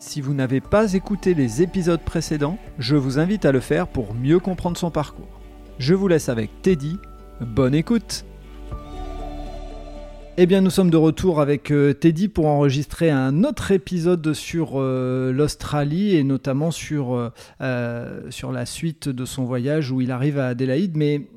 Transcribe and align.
Si 0.00 0.22
vous 0.22 0.32
n'avez 0.32 0.62
pas 0.62 0.94
écouté 0.94 1.34
les 1.34 1.60
épisodes 1.60 2.00
précédents, 2.00 2.56
je 2.78 2.96
vous 2.96 3.18
invite 3.18 3.44
à 3.44 3.52
le 3.52 3.60
faire 3.60 3.86
pour 3.86 4.14
mieux 4.14 4.38
comprendre 4.38 4.78
son 4.78 4.90
parcours. 4.90 5.28
Je 5.78 5.92
vous 5.92 6.08
laisse 6.08 6.30
avec 6.30 6.62
Teddy. 6.62 6.96
Bonne 7.40 7.74
écoute 7.74 8.24
eh 10.36 10.46
bien, 10.46 10.62
nous 10.62 10.70
sommes 10.70 10.88
de 10.88 10.96
retour 10.96 11.38
avec 11.38 11.70
euh, 11.70 11.92
Teddy 11.92 12.28
pour 12.28 12.46
enregistrer 12.46 13.10
un 13.10 13.44
autre 13.44 13.72
épisode 13.72 14.32
sur 14.32 14.80
euh, 14.80 15.32
l'Australie 15.32 16.16
et 16.16 16.24
notamment 16.24 16.70
sur, 16.70 17.30
euh, 17.60 18.30
sur 18.30 18.50
la 18.50 18.64
suite 18.64 19.10
de 19.10 19.26
son 19.26 19.44
voyage 19.44 19.90
où 19.90 20.00
il 20.00 20.10
arrive 20.10 20.38
à 20.38 20.46
Adélaïde. 20.46 20.96
Mais 20.96 21.28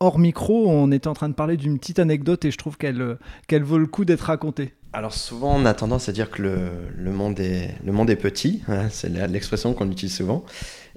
hors 0.00 0.18
micro, 0.18 0.66
on 0.70 0.90
était 0.92 1.08
en 1.08 1.14
train 1.14 1.28
de 1.28 1.34
parler 1.34 1.58
d'une 1.58 1.78
petite 1.78 1.98
anecdote 1.98 2.46
et 2.46 2.50
je 2.50 2.56
trouve 2.56 2.78
qu'elle 2.78 3.18
vaut 3.64 3.76
le 3.76 3.86
coup 3.86 4.06
d'être 4.06 4.22
racontée. 4.22 4.72
Alors 4.98 5.14
souvent, 5.14 5.54
on 5.54 5.64
a 5.64 5.74
tendance 5.74 6.08
à 6.08 6.12
dire 6.12 6.28
que 6.28 6.42
le, 6.42 7.12
monde, 7.12 7.38
est, 7.38 7.72
le 7.84 7.92
monde 7.92 8.10
est 8.10 8.16
petit, 8.16 8.64
hein, 8.66 8.88
c'est 8.90 9.08
l'expression 9.28 9.72
qu'on 9.72 9.88
utilise 9.92 10.16
souvent. 10.16 10.44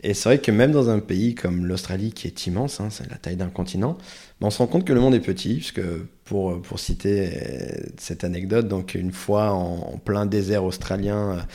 Et 0.02 0.16
c'est 0.16 0.28
vrai 0.28 0.40
que 0.40 0.50
même 0.50 0.72
dans 0.72 0.90
un 0.90 0.98
pays 0.98 1.36
comme 1.36 1.68
l'Australie, 1.68 2.12
qui 2.12 2.26
est 2.26 2.48
immense, 2.48 2.80
hein, 2.80 2.88
c'est 2.90 3.08
la 3.12 3.18
taille 3.18 3.36
d'un 3.36 3.50
continent, 3.50 4.00
ben, 4.40 4.48
on 4.48 4.50
se 4.50 4.58
rend 4.58 4.66
compte 4.66 4.86
que 4.86 4.94
le 4.94 5.00
monde 5.00 5.14
est 5.14 5.20
petit, 5.20 5.54
puisque 5.58 5.84
pour, 6.24 6.60
pour 6.64 6.80
citer 6.80 7.30
euh, 7.32 7.90
cette 8.00 8.24
anecdote, 8.24 8.68
donc 8.68 8.96
une 8.96 9.12
fois 9.12 9.52
en, 9.52 10.00
plein 10.04 10.26
désert 10.26 10.64
australien, 10.64 11.46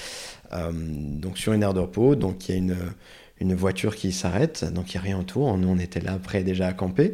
euh, 0.52 0.70
donc 0.72 1.38
sur 1.38 1.52
une 1.52 1.64
aire 1.64 1.74
de 1.74 1.80
repos, 1.80 2.14
donc 2.14 2.48
il 2.48 2.52
y 2.52 2.54
a 2.54 2.58
une, 2.58 2.76
une 3.40 3.56
voiture 3.56 3.96
qui 3.96 4.12
s'arrête, 4.12 4.64
donc 4.72 4.94
il 4.94 4.98
n'y 4.98 5.00
a 5.00 5.02
rien 5.02 5.18
autour, 5.18 5.58
nous 5.58 5.66
on 5.66 5.78
était 5.78 6.00
là 6.00 6.16
près 6.22 6.44
déjà 6.44 6.68
à 6.68 6.72
camper, 6.74 7.10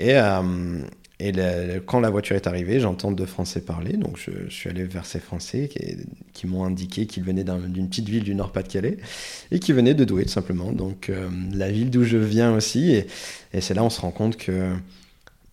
et... 0.00 0.16
Euh, 0.16 0.82
et 1.20 1.32
quand 1.86 2.00
la 2.00 2.10
voiture 2.10 2.34
est 2.34 2.46
arrivée, 2.48 2.80
j'entends 2.80 3.12
deux 3.12 3.26
Français 3.26 3.60
parler, 3.60 3.96
donc 3.96 4.18
je, 4.18 4.50
suis 4.52 4.68
allé 4.68 4.82
vers 4.82 5.06
ces 5.06 5.20
Français 5.20 5.70
qui, 6.32 6.46
m'ont 6.46 6.64
indiqué 6.64 7.06
qu'ils 7.06 7.22
venaient 7.22 7.44
d'une 7.44 7.88
petite 7.88 8.08
ville 8.08 8.24
du 8.24 8.34
Nord-Pas-de-Calais 8.34 8.96
et 9.52 9.60
qui 9.60 9.72
venaient 9.72 9.94
de 9.94 10.04
Douai 10.04 10.24
tout 10.24 10.30
simplement, 10.30 10.72
donc 10.72 11.08
euh, 11.08 11.28
la 11.52 11.70
ville 11.70 11.90
d'où 11.90 12.02
je 12.02 12.16
viens 12.16 12.52
aussi. 12.54 12.90
Et, 12.92 13.06
et 13.52 13.60
c'est 13.60 13.74
là 13.74 13.84
on 13.84 13.90
se 13.90 14.00
rend 14.00 14.10
compte 14.10 14.36
que 14.36 14.72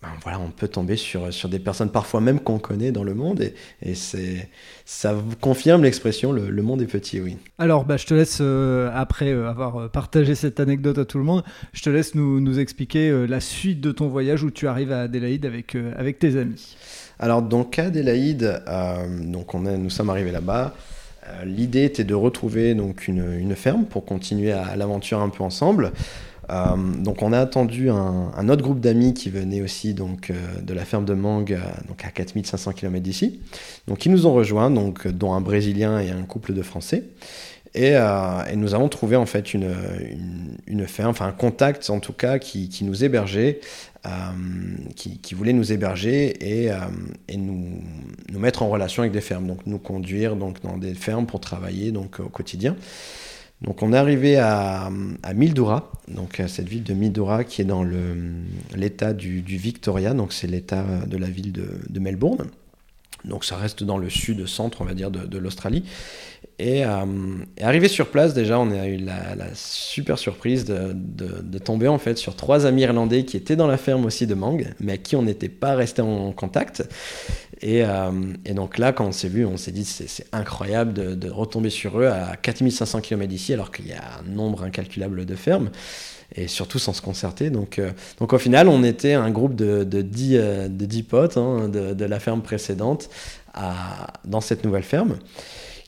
ben 0.02 0.08
voilà, 0.20 0.40
on 0.40 0.50
peut 0.50 0.66
tomber 0.66 0.96
sur, 0.96 1.32
sur 1.32 1.48
des 1.48 1.60
personnes 1.60 1.90
parfois 1.90 2.20
même 2.20 2.40
qu'on 2.40 2.58
connaît 2.58 2.90
dans 2.90 3.04
le 3.04 3.14
monde 3.14 3.40
et, 3.40 3.54
et 3.82 3.94
c'est, 3.94 4.48
ça 4.84 5.14
confirme 5.40 5.84
l'expression 5.84 6.32
le, 6.32 6.62
monde 6.62 6.82
est 6.82 6.86
petit, 6.86 7.20
oui. 7.20 7.36
Alors, 7.58 7.84
bah, 7.84 7.96
je 7.96 8.06
te 8.06 8.14
laisse, 8.14 8.38
euh, 8.40 8.90
après 8.94 9.30
euh, 9.30 9.48
avoir 9.48 9.76
euh, 9.76 9.88
partagé 9.88 10.34
cette 10.34 10.58
anecdote 10.58 10.98
à 10.98 11.04
tout 11.04 11.18
le 11.18 11.24
monde, 11.24 11.44
je 11.72 11.82
te 11.82 11.90
laisse 11.90 12.16
nous, 12.16 12.40
nous 12.40 12.58
expliquer 12.58 13.26
la 13.28 13.40
suite 13.40 13.80
de 13.80 13.92
ton 13.92 14.08
voyage 14.08 14.42
où 14.42 14.50
tu 14.50 14.66
arrives 14.66 14.90
à 14.90 15.02
Adélaïde 15.02 15.46
avec, 15.46 15.76
avec 15.96 16.18
tes 16.18 16.36
amis. 16.36 16.76
Alors, 17.20 17.42
donc 17.42 17.78
à 17.78 17.84
Adélaïde, 17.84 18.62
donc 19.20 19.54
on 19.54 19.60
nous 19.60 19.90
sommes 19.90 20.10
arrivés 20.10 20.32
là-bas. 20.32 20.74
L'idée 21.44 21.84
était 21.84 22.04
de 22.04 22.14
retrouver 22.14 22.74
donc 22.74 23.06
une, 23.06 23.38
une 23.38 23.54
ferme 23.54 23.84
pour 23.84 24.04
continuer 24.04 24.52
à 24.52 24.74
l'aventure 24.76 25.20
un 25.20 25.28
peu 25.28 25.44
ensemble. 25.44 25.92
Euh, 26.50 26.76
donc 26.76 27.22
on 27.22 27.32
a 27.32 27.38
attendu 27.38 27.88
un, 27.90 28.48
autre 28.48 28.62
groupe 28.62 28.80
d'amis 28.80 29.14
qui 29.14 29.30
venait 29.30 29.62
aussi 29.62 29.94
donc 29.94 30.30
euh, 30.30 30.34
de 30.60 30.74
la 30.74 30.84
ferme 30.84 31.04
de 31.04 31.14
Mangue, 31.14 31.58
donc 31.88 32.04
à 32.04 32.08
4500 32.08 32.72
km 32.72 33.02
d'ici. 33.02 33.40
Donc 33.86 34.06
ils 34.06 34.12
nous 34.12 34.26
ont 34.26 34.34
rejoints, 34.34 34.70
donc 34.70 35.06
dont 35.08 35.32
un 35.34 35.40
Brésilien 35.40 36.00
et 36.00 36.10
un 36.10 36.22
couple 36.22 36.54
de 36.54 36.62
Français. 36.62 37.04
Et, 37.74 37.92
euh, 37.94 38.54
nous 38.54 38.74
avons 38.74 38.88
trouvé 38.90 39.16
en 39.16 39.24
fait 39.24 39.54
une, 39.54 39.66
ferme, 40.86 41.10
enfin 41.10 41.26
un 41.26 41.32
contact 41.32 41.88
en 41.88 42.00
tout 42.00 42.12
cas 42.12 42.38
qui, 42.38 42.68
nous 42.82 43.02
hébergeait, 43.02 43.60
qui, 44.94 45.34
voulait 45.34 45.54
nous 45.54 45.72
héberger 45.72 46.64
et, 46.66 46.70
et 47.28 47.36
nous, 47.38 47.80
nous, 48.30 48.38
mettre 48.38 48.62
en 48.62 48.68
relation 48.68 49.02
avec 49.02 49.12
des 49.12 49.22
fermes, 49.22 49.46
donc 49.46 49.60
nous 49.64 49.78
conduire 49.78 50.36
donc 50.36 50.60
dans 50.60 50.76
des 50.76 50.92
fermes 50.92 51.24
pour 51.24 51.40
travailler 51.40 51.92
donc 51.92 52.20
au 52.20 52.28
quotidien. 52.28 52.76
Donc 53.62 53.82
on 53.82 53.92
est 53.92 53.96
arrivé 53.96 54.38
à, 54.38 54.90
à 55.22 55.34
Mildura, 55.34 55.90
donc 56.08 56.42
cette 56.48 56.68
ville 56.68 56.82
de 56.82 56.94
Mildura 56.94 57.44
qui 57.44 57.62
est 57.62 57.64
dans 57.64 57.86
l'état 58.74 59.12
du, 59.12 59.40
Victoria, 59.40 60.14
donc 60.14 60.32
c'est 60.32 60.48
l'état 60.48 60.84
de 61.06 61.16
la 61.16 61.28
ville 61.28 61.52
de, 61.52 62.00
Melbourne. 62.00 62.48
Donc 63.24 63.44
ça 63.44 63.56
reste 63.56 63.84
dans 63.84 63.98
le 63.98 64.10
sud-centre, 64.10 64.80
on 64.80 64.84
va 64.84 64.94
dire, 64.94 65.12
de, 65.12 65.38
l'Australie. 65.38 65.84
Et, 66.58 66.84
euh, 66.84 67.04
arrivé 67.60 67.86
sur 67.86 68.08
place, 68.10 68.34
déjà, 68.34 68.58
on 68.58 68.70
a 68.72 68.88
eu 68.88 68.96
la, 68.96 69.36
super 69.54 70.18
surprise 70.18 70.64
de, 70.64 70.92
de, 70.92 71.58
tomber 71.58 71.86
en 71.86 71.98
fait 71.98 72.18
sur 72.18 72.34
trois 72.34 72.66
amis 72.66 72.82
irlandais 72.82 73.24
qui 73.24 73.36
étaient 73.36 73.54
dans 73.54 73.68
la 73.68 73.76
ferme 73.76 74.04
aussi 74.04 74.26
de 74.26 74.34
Mang, 74.34 74.66
mais 74.80 74.94
à 74.94 74.96
qui 74.96 75.14
on 75.14 75.22
n'était 75.22 75.48
pas 75.48 75.76
resté 75.76 76.02
en 76.02 76.32
contact. 76.32 76.82
Euh, 77.64 78.10
et, 78.44 78.54
donc 78.54 78.78
là, 78.78 78.92
quand 78.92 79.06
on 79.06 79.12
s'est 79.12 79.28
vu, 79.28 79.46
on 79.46 79.56
s'est 79.56 79.72
dit 79.72 79.84
c'est 79.84 80.26
incroyable 80.32 80.92
de, 81.18 81.30
retomber 81.30 81.70
sur 81.70 82.00
eux 82.00 82.06
à 82.06 82.36
4500 82.36 83.00
km 83.00 83.28
d'ici, 83.28 83.52
alors 83.52 83.70
qu'il 83.70 83.88
y 83.88 83.92
a 83.92 84.02
un 84.20 84.30
nombre 84.30 84.64
incalculable 84.64 85.24
de 85.24 85.34
fermes, 85.34 85.70
et 86.34 86.48
surtout 86.48 86.78
sans 86.78 86.92
se 86.92 87.02
concerter. 87.02 87.50
Donc, 87.50 87.78
euh, 87.78 87.90
donc 88.18 88.32
au 88.32 88.38
final, 88.38 88.68
on 88.68 88.82
était 88.82 89.12
un 89.12 89.30
groupe 89.30 89.54
de, 89.54 89.84
de, 89.84 90.02
10, 90.02 90.36
euh, 90.36 90.68
de 90.68 90.86
10 90.86 91.02
potes 91.04 91.36
hein, 91.36 91.68
de, 91.68 92.04
la 92.04 92.20
ferme 92.20 92.42
précédente 92.42 93.08
dans 94.24 94.40
cette 94.40 94.64
nouvelle 94.64 94.82
ferme. 94.84 95.18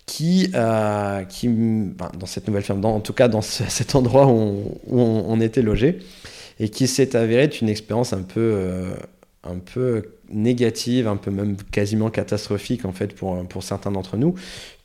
Qui, 0.06 0.52
qui 1.30 1.48
dans 1.48 2.26
cette 2.26 2.46
nouvelle 2.46 2.62
ferme, 2.62 2.84
en 2.84 3.00
tout 3.00 3.14
cas 3.14 3.26
dans 3.26 3.40
cet 3.40 3.94
endroit 3.94 4.26
où 4.26 4.78
on, 4.90 5.24
on, 5.26 5.40
était 5.40 5.62
logé, 5.62 6.00
et 6.60 6.68
qui 6.68 6.86
s'est 6.86 7.16
avéré 7.16 7.44
être 7.44 7.62
une 7.62 7.70
expérience 7.70 8.12
un 8.12 8.20
peu, 8.20 8.92
un 9.44 9.58
peu 9.58 10.14
négative, 10.28 11.06
un 11.06 11.16
peu 11.16 11.30
même 11.30 11.56
quasiment 11.70 12.10
catastrophique 12.10 12.84
en 12.84 12.92
fait 12.92 13.14
pour, 13.14 13.46
pour 13.48 13.62
certains 13.62 13.90
d'entre 13.90 14.16
nous, 14.16 14.34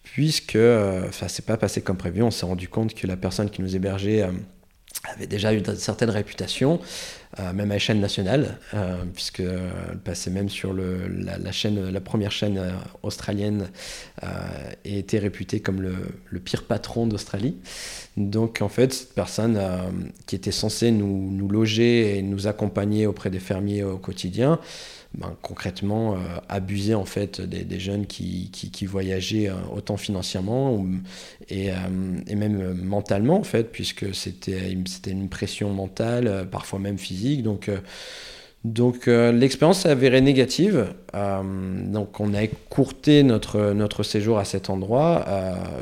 puisque 0.03 0.55
euh, 0.55 1.07
enfin 1.07 1.27
c'est 1.27 1.45
pas 1.45 1.57
passé 1.57 1.81
comme 1.81 1.97
prévu. 1.97 2.21
On 2.23 2.31
s'est 2.31 2.45
rendu 2.45 2.67
compte 2.67 2.93
que 2.93 3.07
la 3.07 3.17
personne 3.17 3.49
qui 3.49 3.61
nous 3.61 3.75
hébergeait 3.75 4.23
euh, 4.23 4.31
avait 5.13 5.27
déjà 5.27 5.53
une 5.53 5.75
certaine 5.75 6.09
réputation, 6.09 6.79
même 7.53 7.71
à 7.71 7.75
l'échelle 7.75 7.99
nationale, 7.99 8.57
puisque 9.13 9.41
elle 9.41 9.99
passait 10.03 10.31
même 10.31 10.49
sur 10.49 10.73
le, 10.73 11.07
la, 11.07 11.51
chaîne, 11.51 11.89
la 11.89 12.01
première 12.01 12.31
chaîne 12.31 12.61
australienne 13.03 13.69
et 14.83 14.99
était 14.99 15.19
réputée 15.19 15.59
comme 15.59 15.81
le, 15.81 15.93
le 16.25 16.39
pire 16.39 16.63
patron 16.63 17.07
d'Australie. 17.07 17.55
Donc 18.17 18.61
en 18.61 18.69
fait, 18.69 18.93
cette 18.93 19.13
personne 19.13 19.59
qui 20.25 20.35
était 20.35 20.51
censée 20.51 20.91
nous, 20.91 21.31
nous, 21.31 21.47
loger 21.47 22.17
et 22.17 22.21
nous 22.21 22.47
accompagner 22.47 23.05
auprès 23.05 23.29
des 23.29 23.39
fermiers 23.39 23.83
au 23.83 23.97
quotidien, 23.97 24.59
ben, 25.15 25.35
concrètement 25.41 26.13
euh, 26.13 26.17
abuser 26.49 26.93
en 26.93 27.03
fait 27.03 27.41
des, 27.41 27.79
jeunes 27.79 28.05
qui, 28.05 28.51
qui, 28.51 28.85
voyageaient 28.85 29.49
euh, 29.49 29.55
autant 29.75 29.97
financièrement 29.97 30.85
et, 31.47 31.71
euh, 31.71 31.75
et, 32.27 32.35
même 32.35 32.75
mentalement 32.75 33.39
en 33.39 33.43
fait 33.43 33.71
puisque 33.71 34.13
c'était 34.13 34.71
une 35.07 35.27
pression 35.27 35.73
mentale 35.73 36.47
parfois 36.51 36.77
même 36.77 36.99
physique 36.99 37.18
donc 37.43 37.69
donc 38.65 39.05
l'expérience 39.05 39.81
s'est 39.81 39.89
avérée 39.89 40.19
négative. 40.19 40.93
donc 41.13 42.19
on 42.19 42.33
a 42.33 42.43
écourté 42.43 43.23
notre, 43.23 43.71
notre 43.71 44.03
séjour 44.03 44.37
à 44.37 44.43
cet 44.43 44.69
endroit 44.69 45.25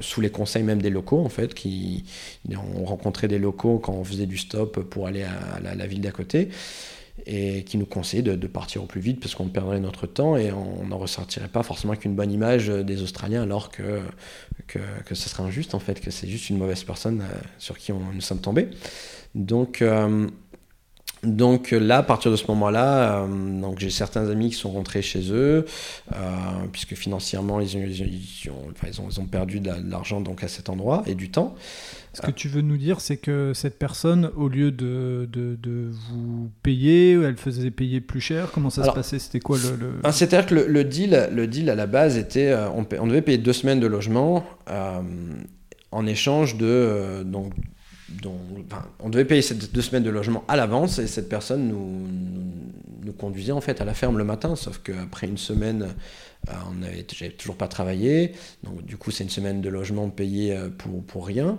sous 0.01 0.21
les 0.21 0.29
conseils 0.29 0.61
même 0.61 0.81
des 0.81 0.91
locaux 0.91 1.19
en 1.19 1.29
fait 1.29 1.55
qui 1.55 2.03
on 2.51 2.85
rencontrait 2.85 3.27
des 3.27 3.39
locaux 3.39 3.79
quand 3.79 3.93
on 3.93 4.03
faisait 4.03 4.27
du 4.27 4.37
stop 4.37 4.79
pour 4.81 5.07
aller 5.07 5.23
à, 5.23 5.75
la, 5.75 5.87
ville 5.87 6.01
d'à 6.01 6.11
côté 6.11 6.49
et 7.25 7.63
qui 7.63 7.77
nous 7.77 7.87
conseille 7.87 8.21
de, 8.21 8.47
partir 8.47 8.83
au 8.83 8.85
plus 8.85 9.01
vite 9.01 9.19
parce 9.19 9.33
qu'on 9.33 9.47
perdrait 9.47 9.79
notre 9.79 10.05
temps 10.05 10.37
et 10.37 10.51
on 10.51 10.85
n'en 10.85 10.99
ressortirait 10.99 11.47
pas 11.47 11.63
forcément 11.63 11.95
qu'une 11.95 12.15
bonne 12.15 12.31
image 12.31 12.67
des 12.67 13.01
Australiens 13.01 13.41
alors 13.41 13.71
que, 13.71 14.01
que, 14.67 15.15
ce 15.15 15.29
serait 15.29 15.43
injuste 15.43 15.73
en 15.73 15.79
fait, 15.79 15.99
que 15.99 16.11
c'est 16.11 16.27
juste 16.27 16.51
une 16.51 16.57
mauvaise 16.59 16.83
personne 16.83 17.21
euh, 17.21 17.37
sur 17.57 17.77
qui 17.77 17.91
nous 17.91 18.21
sommes 18.21 18.39
tombés. 18.41 18.67
Donc, 19.35 19.81
euh, 19.81 20.27
donc 21.23 21.71
là, 21.71 21.97
à 21.97 22.03
partir 22.03 22.31
de 22.31 22.35
ce 22.35 22.45
moment-là, 22.47 23.23
euh, 23.23 23.61
donc 23.61 23.79
j'ai 23.79 23.89
certains 23.89 24.29
amis 24.29 24.49
qui 24.49 24.55
sont 24.55 24.71
rentrés 24.71 25.01
chez 25.01 25.31
eux, 25.31 25.65
puisque 26.71 26.95
financièrement 26.95 27.59
ils 27.59 27.77
ont, 27.77 27.81
ils, 27.81 28.03
ont, 28.49 28.73
ils, 28.85 29.19
ont, 29.19 29.25
perdu 29.25 29.59
de 29.59 29.71
l'argent 29.89 30.21
donc 30.21 30.43
à 30.43 30.47
cet 30.47 30.69
endroit 30.69 31.03
et 31.07 31.15
du 31.15 31.29
temps. 31.29 31.55
Ce 32.17 32.21
que 32.21 32.31
tu 32.31 32.47
veux 32.47 32.61
nous 32.61 32.77
dire, 32.77 32.99
c'est 32.99 33.17
que 33.17 33.51
cette 33.53 33.77
personne, 33.77 34.31
au 34.35 34.47
lieu 34.47 34.71
de, 34.71 35.29
de, 35.31 35.91
vous 36.09 36.49
payer, 36.63 37.13
elle 37.13 37.37
faisait 37.37 37.69
payer 37.69 38.01
plus 38.01 38.21
cher. 38.21 38.49
Comment 38.51 38.71
ça 38.71 38.83
se 38.83 38.91
passait? 38.91 39.19
C'était 39.19 39.39
quoi 39.39 39.57
le, 39.57 40.11
C'est-à-dire 40.11 40.47
que 40.47 40.55
le, 40.55 40.83
deal, 40.83 41.29
le 41.31 41.45
deal 41.45 41.69
à 41.69 41.75
la 41.75 41.85
base 41.85 42.17
était, 42.17 42.47
euh, 42.47 42.69
on, 42.71 43.07
devait 43.07 43.21
payer 43.21 43.37
deux 43.37 43.53
semaines 43.53 43.79
de 43.79 43.87
logement 43.87 44.43
euh, 44.69 45.01
en 45.91 46.07
échange 46.07 46.57
de, 46.57 47.23
on 48.99 49.09
devait 49.09 49.25
payer 49.25 49.41
ces 49.41 49.55
deux 49.55 49.81
semaines 49.81 50.03
de 50.03 50.09
logement 50.09 50.43
à 50.47 50.55
l'avance 50.55 50.99
et 50.99 51.07
cette 51.07 51.29
personne 51.29 51.67
nous, 51.67 52.07
nous, 53.03 53.13
conduisait 53.13 53.51
en 53.51 53.61
fait 53.61 53.81
à 53.81 53.85
la 53.85 53.93
ferme 53.93 54.17
le 54.17 54.23
matin, 54.23 54.55
sauf 54.55 54.79
qu'après 54.79 55.27
une 55.27 55.37
semaine, 55.37 55.95
euh, 56.49 56.53
on 56.69 56.75
n'avait 56.75 57.03
toujours 57.03 57.55
pas 57.55 57.67
travaillé, 57.67 58.33
donc 58.63 58.83
du 58.85 58.97
coup 58.97 59.11
c'est 59.11 59.23
une 59.23 59.29
semaine 59.29 59.61
de 59.61 59.69
logement 59.69 60.09
payé 60.09 60.55
euh, 60.55 60.69
pour, 60.69 61.03
pour 61.03 61.27
rien. 61.27 61.57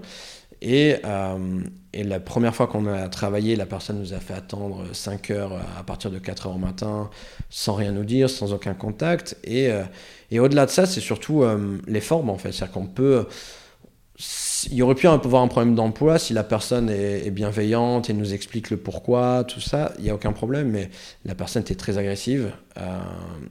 Et, 0.61 0.97
euh, 1.05 1.61
et, 1.93 2.03
la 2.03 2.19
première 2.19 2.53
fois 2.53 2.67
qu'on 2.67 2.87
a 2.87 3.09
travaillé, 3.09 3.55
la 3.55 3.67
personne 3.67 4.01
nous 4.01 4.13
a 4.13 4.19
fait 4.19 4.35
attendre 4.35 4.87
5 4.93 5.31
heures 5.31 5.53
à 5.79 5.85
partir 5.85 6.11
de 6.11 6.19
4 6.19 6.49
heures 6.49 6.57
au 6.57 6.59
matin, 6.59 7.11
sans 7.49 7.75
rien 7.75 7.93
nous 7.93 8.05
dire, 8.05 8.29
sans 8.29 8.53
aucun 8.53 8.75
contact. 8.75 9.37
Et, 9.45 9.69
et 10.33 10.41
au-delà 10.41 10.67
de 10.67 10.73
ça, 10.73 10.85
c'est 10.85 11.01
surtout 11.01 11.45
les 11.87 12.01
formes 12.01 12.29
en 12.29 12.39
fait. 12.39 12.51
C'est-à-dire 12.51 12.73
qu'on 12.73 12.87
peut 12.87 13.27
il 14.67 14.75
y 14.75 14.83
aurait 14.83 14.97
pu 14.97 15.07
avoir 15.07 15.43
un 15.43 15.49
problème 15.49 15.77
d'emploi 15.77 16.19
si 16.19 16.33
la 16.33 16.43
personne 16.43 16.91
est, 16.91 17.31
bienveillante 17.31 18.11
et 18.11 18.13
nous 18.13 18.35
explique 18.35 18.71
le 18.71 18.77
pourquoi, 18.77 19.45
tout 19.45 19.61
ça, 19.61 19.93
il 19.99 20.05
n'y 20.05 20.11
a 20.11 20.15
aucun 20.15 20.33
problème, 20.33 20.71
mais 20.71 20.91
la 21.25 21.37
personne 21.37 21.63
était 21.63 21.77
très 21.77 21.99
agressive 21.99 22.53
euh, 22.79 22.99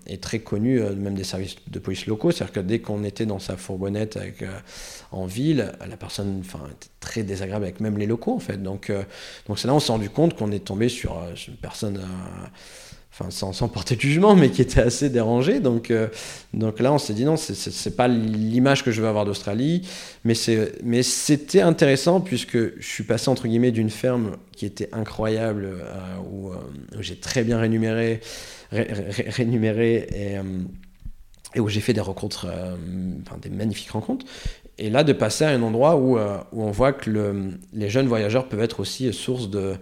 et 0.07 0.17
très 0.17 0.39
connue, 0.39 0.81
euh, 0.81 0.93
même 0.93 1.13
des 1.13 1.23
services 1.23 1.55
de 1.67 1.79
police 1.79 2.05
locaux, 2.05 2.31
c'est-à-dire 2.31 2.53
que 2.53 2.59
dès 2.59 2.79
qu'on 2.79 3.05
était 3.05 3.25
dans 3.25 3.39
sa 3.39 3.55
fourgonnette 3.55 4.17
avec, 4.17 4.41
euh, 4.41 4.59
en 5.11 5.25
ville, 5.25 5.71
la 5.87 5.95
personne 5.95 6.41
était 6.41 6.89
très 6.99 7.23
désagréable 7.23 7.63
avec 7.63 7.79
même 7.79 7.97
les 7.97 8.05
locaux 8.05 8.33
en 8.33 8.39
fait. 8.39 8.61
Donc 8.61 8.91
donc 9.47 9.59
c'est 9.59 9.67
là 9.67 9.73
on 9.73 9.79
s'est 9.79 9.91
rendu 9.91 10.09
compte 10.09 10.35
qu'on 10.35 10.51
est 10.51 10.65
tombé 10.65 10.89
sur, 10.89 11.21
sur 11.35 11.51
une 11.53 11.59
personne 11.59 12.01
sans, 13.29 13.67
porter 13.67 13.95
de 13.95 14.01
jugement, 14.01 14.35
mais 14.35 14.49
qui 14.49 14.61
était 14.61 14.81
assez 14.81 15.09
dérangé. 15.09 15.59
Donc, 15.59 15.91
euh, 15.91 16.07
donc 16.53 16.79
là, 16.79 16.93
on 16.93 16.97
s'est 16.97 17.13
dit 17.13 17.25
non, 17.25 17.35
c'est 17.37 17.95
pas 17.95 18.07
l'image 18.07 18.83
que 18.83 18.91
je 18.91 19.01
veux 19.01 19.07
avoir 19.07 19.25
d'Australie, 19.25 19.87
mais 20.23 20.33
c'était 21.03 21.61
intéressant 21.61 22.21
puisque 22.21 22.57
je 22.57 22.87
suis 22.87 23.03
passé 23.03 23.29
entre 23.29 23.47
guillemets 23.47 23.71
d'une 23.71 23.89
ferme 23.89 24.37
qui 24.55 24.65
était 24.65 24.89
incroyable, 24.91 25.65
euh, 25.65 26.17
où, 26.31 26.51
euh, 26.51 26.57
où 26.97 27.01
j'ai 27.01 27.15
très 27.15 27.43
bien 27.43 27.59
rémunéré, 27.59 28.21
rémunéré 28.71 30.07
et, 30.11 30.37
et, 31.55 31.59
où 31.59 31.69
j'ai 31.69 31.81
fait 31.81 31.93
des 31.93 32.01
rencontres, 32.01 32.47
enfin, 33.25 33.37
des 33.41 33.49
magnifiques 33.49 33.91
rencontres. 33.91 34.25
Et 34.79 34.91
là, 34.91 35.03
de 35.03 35.13
passer 35.13 35.43
à 35.43 35.49
un 35.49 35.61
endroit 35.63 35.95
où, 35.95 36.19
où 36.19 36.63
on 36.63 36.69
voit 36.71 36.93
que 36.93 37.09
le, 37.09 37.53
les 37.73 37.89
jeunes 37.89 38.07
voyageurs 38.07 38.47
peuvent 38.47 38.61
être 38.61 38.79
aussi 38.79 39.11
source 39.11 39.49
de 39.49 39.75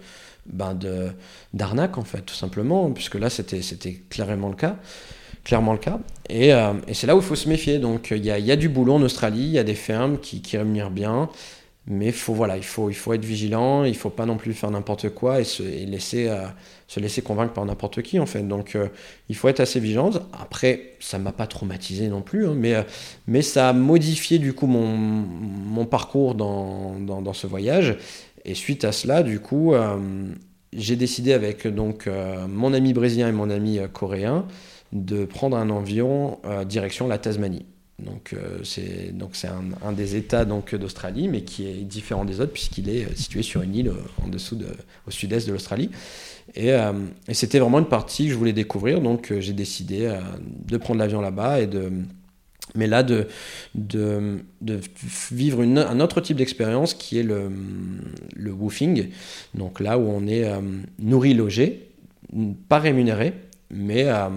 ben 0.52 0.74
de 0.74 1.08
d'arnaque 1.54 1.98
en 1.98 2.04
fait 2.04 2.22
tout 2.22 2.34
simplement 2.34 2.90
puisque 2.90 3.16
là 3.16 3.30
c'était 3.30 3.62
c'était 3.62 3.94
clairement 4.10 4.48
le 4.48 4.56
cas 4.56 4.76
clairement 5.46 5.72
le 5.72 5.78
cas. 5.78 6.00
Et, 6.28 6.52
euh, 6.52 6.72
et 6.88 6.94
c'est 6.94 7.06
là 7.06 7.14
où 7.14 7.20
il 7.20 7.24
faut 7.24 7.36
se 7.36 7.48
méfier. 7.48 7.78
Donc 7.78 8.10
il 8.10 8.24
y 8.24 8.32
a, 8.32 8.38
y 8.38 8.50
a, 8.50 8.56
du 8.56 8.68
boulot 8.68 8.94
en 8.94 9.02
Australie 9.02 9.44
il 9.44 9.52
y 9.52 9.58
a 9.60 9.64
des 9.64 9.76
fermes 9.76 10.18
qui, 10.18 10.42
qui 10.42 10.56
rémunèrent 10.56 10.90
bien 10.90 11.30
mais 11.88 12.10
faut 12.10 12.34
voilà 12.34 12.56
il 12.56 12.64
faut 12.64 12.90
il 12.90 12.94
faut 12.96 13.12
être 13.12 13.24
vigilant 13.24 13.84
il 13.84 13.94
faut 13.94 14.10
pas 14.10 14.26
non 14.26 14.36
plus 14.36 14.54
faire 14.54 14.72
n'importe 14.72 15.10
quoi 15.10 15.40
et 15.40 15.44
se 15.44 15.62
laisser 15.62 16.26
euh, 16.28 16.46
se 16.88 16.98
laisser 16.98 17.22
convaincre 17.22 17.52
par 17.52 17.64
n'importe 17.64 18.02
qui 18.02 18.18
en 18.18 18.26
fait. 18.26 18.42
Donc 18.42 18.74
euh, 18.74 18.88
il 19.28 19.36
faut 19.36 19.48
être 19.48 19.60
assez 19.60 19.78
vigilant. 19.78 20.10
Après 20.32 20.94
ça 20.98 21.18
m'a 21.18 21.32
pas 21.32 21.46
traumatisé 21.46 22.08
non 22.08 22.22
plus 22.22 22.48
hein, 22.48 22.54
mais 22.56 22.84
mais 23.28 23.42
ça 23.42 23.68
a 23.68 23.72
modifié 23.72 24.38
du 24.38 24.52
coup 24.52 24.66
mon, 24.66 24.84
mon 24.96 25.84
parcours 25.86 26.34
dans, 26.34 26.96
dans 26.98 27.32
ce 27.32 27.46
voyage 27.46 27.96
et 28.46 28.54
suite 28.54 28.84
à 28.84 28.92
cela, 28.92 29.24
du 29.24 29.40
coup, 29.40 29.74
euh, 29.74 29.98
j'ai 30.72 30.94
décidé 30.94 31.32
avec 31.32 31.66
donc 31.66 32.06
euh, 32.06 32.46
mon 32.46 32.72
ami 32.72 32.92
brésilien 32.92 33.28
et 33.28 33.32
mon 33.32 33.50
ami 33.50 33.80
euh, 33.80 33.88
coréen 33.88 34.46
de 34.92 35.24
prendre 35.24 35.56
un 35.56 35.68
avion 35.76 36.38
direction 36.64 37.08
la 37.08 37.18
Tasmanie. 37.18 37.66
Donc 37.98 38.36
c'est 38.62 39.10
donc 39.12 39.30
c'est 39.32 39.48
un, 39.48 39.92
des 39.92 40.14
États 40.14 40.44
donc 40.44 40.74
d'Australie, 40.76 41.26
mais 41.28 41.42
qui 41.42 41.66
est 41.66 41.82
différent 41.82 42.24
des 42.24 42.40
autres 42.40 42.52
puisqu'il 42.52 42.88
est 42.88 43.16
situé 43.16 43.42
sur 43.42 43.62
une 43.62 43.74
île 43.74 43.92
en 44.24 44.28
dessous 44.28 44.54
de, 44.54 44.68
au 45.06 45.10
sud-est 45.10 45.48
de 45.48 45.52
l'Australie. 45.52 45.90
Et, 46.54 46.68
et 46.68 47.34
c'était 47.34 47.58
vraiment 47.58 47.80
une 47.80 47.88
partie 47.88 48.26
que 48.26 48.32
je 48.32 48.36
voulais 48.36 48.52
découvrir, 48.52 49.00
donc 49.00 49.34
j'ai 49.40 49.54
décidé 49.54 50.14
de 50.66 50.76
prendre 50.76 51.00
l'avion 51.00 51.20
là-bas 51.20 51.60
et 51.60 51.66
de 51.66 51.90
mais 52.76 52.86
là 52.86 53.02
de, 53.02 53.26
de, 53.74 54.38
de 54.60 54.80
vivre 55.32 55.62
un 55.62 56.00
autre 56.00 56.20
type 56.20 56.36
d'expérience 56.36 56.94
qui 56.94 57.18
est 57.18 57.22
le, 57.22 57.50
le 58.34 58.52
woofing, 58.52 59.08
donc 59.54 59.80
là 59.80 59.98
où 59.98 60.08
on 60.08 60.26
est 60.26 60.44
euh, 60.44 60.60
nourri, 60.98 61.34
logé, 61.34 61.88
pas 62.68 62.78
rémunéré, 62.78 63.34
mais, 63.70 64.04
euh, 64.06 64.28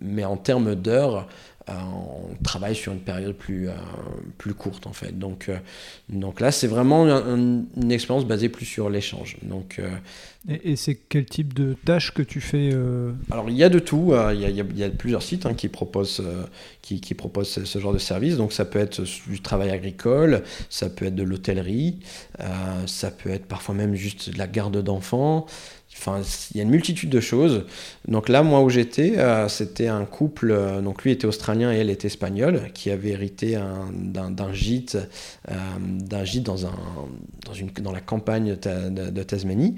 mais 0.00 0.24
en 0.24 0.36
termes 0.36 0.74
d'heures, 0.74 1.28
euh, 1.68 1.72
on 1.72 2.42
travaille 2.42 2.74
sur 2.74 2.92
une 2.92 3.00
période 3.00 3.34
plus, 3.34 3.68
plus 4.36 4.52
courte 4.54 4.86
en 4.86 4.92
fait. 4.92 5.18
Donc, 5.18 5.50
donc 6.10 6.40
là, 6.40 6.52
c'est 6.52 6.66
vraiment 6.66 7.06
une 7.06 7.90
expérience 7.90 8.26
basée 8.26 8.50
plus 8.50 8.66
sur 8.66 8.90
l'échange. 8.90 9.36
Donc, 9.42 9.80
et, 10.48 10.76
c'est 10.76 10.94
quel 10.94 11.24
type 11.24 11.54
de 11.54 11.74
tâches 11.84 12.12
que 12.12 12.22
tu 12.22 12.40
fais 12.40 12.70
Alors 13.30 13.48
il 13.48 13.56
y 13.56 13.64
a 13.64 13.68
de 13.68 13.78
tout. 13.78 14.12
Il 14.32 14.40
y, 14.40 14.44
a, 14.44 14.50
il 14.50 14.78
y 14.78 14.84
a 14.84 14.90
plusieurs 14.90 15.22
sites 15.22 15.46
hein, 15.46 15.54
qui 15.54 15.68
proposent 15.68 16.22
qui, 16.84 17.00
qui 17.00 17.14
proposent 17.14 17.64
ce, 17.64 17.78
genre 17.78 17.94
de 17.94 17.98
service. 17.98 18.36
Donc 18.36 18.52
ça 18.52 18.66
peut 18.66 18.78
être 18.78 19.02
du 19.26 19.40
travail 19.40 19.70
agricole, 19.70 20.42
ça 20.68 20.90
peut 20.90 21.06
être 21.06 21.14
de 21.14 21.22
l'hôtellerie, 21.22 21.98
euh, 22.40 22.44
ça 22.86 23.10
peut 23.10 23.30
être 23.30 23.46
parfois 23.46 23.74
même 23.74 23.94
juste 23.94 24.30
de 24.30 24.38
la 24.38 24.46
garde 24.46 24.82
d'enfants. 24.82 25.46
Enfin, 25.96 26.20
il 26.50 26.56
y 26.56 26.60
a 26.60 26.64
une 26.64 26.70
multitude 26.70 27.08
de 27.08 27.20
choses. 27.20 27.64
Donc 28.08 28.28
là, 28.28 28.42
moi 28.42 28.62
où 28.62 28.68
j'étais, 28.68 29.16
euh, 29.16 29.48
c'était 29.48 29.86
un 29.86 30.04
couple, 30.04 30.50
euh, 30.50 30.82
donc 30.82 31.04
lui 31.04 31.12
était 31.12 31.26
australien 31.26 31.72
et 31.72 31.76
elle 31.76 31.88
était 31.88 32.08
espagnole, 32.08 32.72
qui 32.74 32.90
avait 32.90 33.10
hérité 33.10 33.56
d'un 33.92 34.52
gîte, 34.52 34.98
gîte 36.24 36.42
dans, 36.42 36.66
un, 36.66 36.74
dans, 37.46 37.54
une, 37.54 37.70
dans 37.80 37.92
la 37.92 38.00
campagne 38.00 38.56
de 38.56 39.22
Tasmanie. 39.22 39.76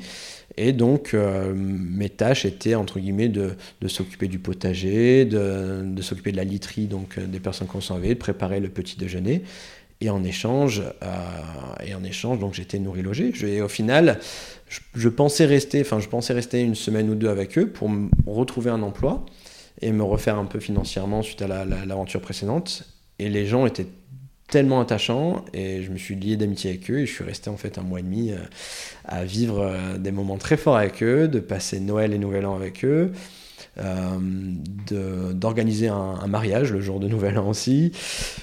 Et 0.57 0.73
donc, 0.73 1.13
euh, 1.13 1.53
mes 1.55 2.09
tâches 2.09 2.47
étaient, 2.47 2.75
entre 2.75 2.99
guillemets, 2.99 3.29
de, 3.29 3.53
de 3.81 3.89
s'occuper 3.89 4.27
du 4.27 4.39
potager, 4.39 5.25
de, 5.25 5.83
de 5.85 6.03
s'occuper 6.03 6.33
de 6.33 6.37
la 6.37 6.45
literie 6.45 6.87
donc, 6.87 7.19
euh, 7.19 7.27
des 7.27 7.41
personnes 7.41 7.69
s'en 7.81 7.99
de 7.99 8.15
préparer 8.15 8.61
le 8.61 8.69
petit 8.69 8.97
déjeuner. 8.97 9.43
Et 10.01 10.11
en 10.11 10.25
échange, 10.25 10.83
euh, 11.03 11.85
et 11.87 11.95
en 11.95 12.05
échange 12.05 12.39
donc 12.39 12.53
j'étais 12.53 12.79
nourri 12.79 13.03
logé. 13.03 13.33
Et 13.43 13.63
au 13.63 13.69
final, 13.69 14.19
je, 14.95 15.09
pensais 15.09 15.47
rester, 15.47 15.81
enfin 15.81 16.01
je 16.01 16.09
pensais 16.09 16.35
rester 16.35 16.61
une 16.61 16.75
semaine 16.75 17.09
ou 17.09 17.15
deux 17.15 17.29
avec 17.29 17.57
eux 17.59 17.69
pour 17.69 17.91
retrouver 18.27 18.71
un 18.71 18.83
emploi 18.83 19.25
et 19.81 19.93
me 19.93 20.03
refaire 20.03 20.37
un 20.37 20.45
peu 20.45 20.61
financièrement 20.61 21.23
suite 21.23 21.41
à 21.41 21.65
l'aventure 21.65 22.21
précédente. 22.21 22.85
Et 23.19 23.31
les 23.31 23.47
gens 23.47 23.65
étaient 23.65 23.87
tellement 24.49 24.81
attachant 24.81 25.45
et 25.53 25.83
je 25.83 25.91
me 25.91 25.97
suis 25.97 26.15
lié 26.15 26.37
d'amitié 26.37 26.71
avec 26.71 26.91
eux 26.91 27.01
et 27.01 27.07
je 27.07 27.13
suis 27.13 27.25
resté 27.25 27.51
en 27.51 27.57
fait 27.57 27.79
un 27.79 27.83
mois 27.83 28.01
et 28.01 28.03
demi 28.03 28.31
euh, 28.31 28.37
à 29.05 29.25
vivre 29.25 29.61
euh, 29.61 29.99
des 29.99 30.13
moments 30.13 30.39
très 30.39 30.57
forts 30.57 30.77
avec 30.77 31.03
eux, 31.03 31.27
de 31.29 31.41
passer 31.41 31.81
Noël 31.81 32.13
et 32.13 32.19
Nouvel 32.19 32.47
An 32.47 32.55
avec 32.55 32.85
eux, 32.85 33.11
euh, 33.79 34.19
d'organiser 35.33 35.89
un, 35.89 36.27
mariage 36.29 36.73
le 36.73 36.81
jour 36.81 37.01
de 37.01 37.09
Nouvel 37.09 37.39
An 37.39 37.49
aussi. 37.49 37.91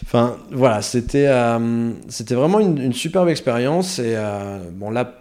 Enfin 0.04 0.38
voilà, 0.52 0.82
c'était 0.82 1.32
c'était 2.10 2.36
vraiment 2.36 2.60
une, 2.60 2.94
superbe 2.94 3.30
expérience 3.30 4.00
et 4.00 4.16
bon 4.74 4.92
là 4.92 5.20